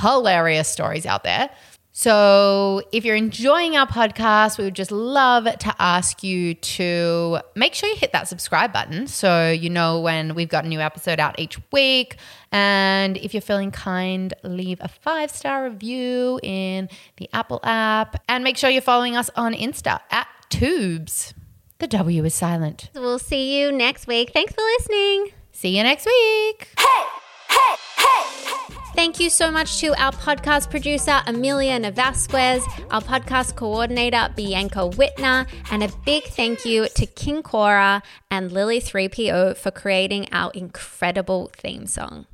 hilarious 0.00 0.68
stories 0.68 1.06
out 1.06 1.24
there. 1.24 1.50
So, 1.98 2.80
if 2.92 3.04
you're 3.04 3.16
enjoying 3.16 3.76
our 3.76 3.88
podcast, 3.88 4.56
we 4.56 4.62
would 4.62 4.76
just 4.76 4.92
love 4.92 5.46
to 5.46 5.74
ask 5.80 6.22
you 6.22 6.54
to 6.54 7.40
make 7.56 7.74
sure 7.74 7.88
you 7.88 7.96
hit 7.96 8.12
that 8.12 8.28
subscribe 8.28 8.72
button 8.72 9.08
so 9.08 9.50
you 9.50 9.68
know 9.68 9.98
when 9.98 10.36
we've 10.36 10.48
got 10.48 10.64
a 10.64 10.68
new 10.68 10.78
episode 10.78 11.18
out 11.18 11.40
each 11.40 11.58
week. 11.72 12.14
And 12.52 13.16
if 13.16 13.34
you're 13.34 13.40
feeling 13.40 13.72
kind, 13.72 14.32
leave 14.44 14.78
a 14.80 14.86
five 14.86 15.32
star 15.32 15.64
review 15.64 16.38
in 16.44 16.88
the 17.16 17.28
Apple 17.32 17.58
app. 17.64 18.22
And 18.28 18.44
make 18.44 18.56
sure 18.56 18.70
you're 18.70 18.80
following 18.80 19.16
us 19.16 19.28
on 19.34 19.52
Insta 19.52 19.98
at 20.12 20.28
Twoobs. 20.50 21.34
The 21.80 21.88
W 21.88 22.24
is 22.24 22.32
silent. 22.32 22.90
We'll 22.94 23.18
see 23.18 23.58
you 23.60 23.72
next 23.72 24.06
week. 24.06 24.30
Thanks 24.32 24.54
for 24.54 24.62
listening. 24.62 25.32
See 25.50 25.76
you 25.76 25.82
next 25.82 26.06
week. 26.06 26.68
Hey, 26.78 27.04
hey, 27.48 27.76
hey. 27.96 28.74
Thank 28.94 29.20
you 29.20 29.30
so 29.30 29.50
much 29.50 29.78
to 29.80 29.88
our 30.00 30.12
podcast 30.12 30.70
producer, 30.70 31.20
Amelia 31.26 31.78
Navasquez, 31.78 32.62
our 32.90 33.00
podcast 33.00 33.54
coordinator, 33.54 34.32
Bianca 34.34 34.80
Whitner, 34.90 35.46
and 35.70 35.84
a 35.84 35.88
big 36.04 36.24
thank 36.24 36.64
you 36.64 36.88
to 36.88 37.06
King 37.06 37.42
Cora 37.42 38.02
and 38.30 38.50
Lily3PO 38.50 39.56
for 39.56 39.70
creating 39.70 40.28
our 40.32 40.50
incredible 40.52 41.50
theme 41.56 41.86
song. 41.86 42.26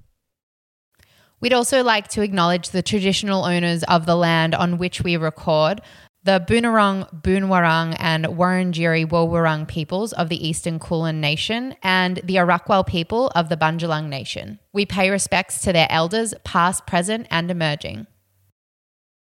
We'd 1.40 1.53
also 1.53 1.83
like 1.83 2.09
to 2.09 2.23
acknowledge 2.23 2.71
the 2.71 2.83
traditional 2.83 3.45
owners 3.45 3.83
of 3.85 4.07
the 4.07 4.17
land 4.17 4.55
on 4.55 4.79
which 4.79 5.03
we 5.03 5.19
record 5.19 5.83
the 6.24 6.42
Boonwurrung, 6.48 7.22
Boonwurrung, 7.22 7.96
and 7.98 8.24
Wurundjeri 8.24 9.06
Woiwurrung 9.06 9.68
peoples 9.68 10.14
of 10.14 10.30
the 10.30 10.46
Eastern 10.48 10.78
Kulin 10.78 11.20
Nation 11.20 11.76
and 11.82 12.18
the 12.24 12.37
Arakwal 12.37 12.87
people 12.87 13.30
of 13.34 13.50
the 13.50 13.56
Bundjalung 13.58 14.08
Nation. 14.08 14.58
We 14.72 14.87
pay 14.87 15.10
respects 15.10 15.60
to 15.62 15.72
their 15.72 15.87
elders, 15.90 16.33
past, 16.42 16.87
present, 16.87 17.27
and 17.31 17.50
emerging. 17.50 18.06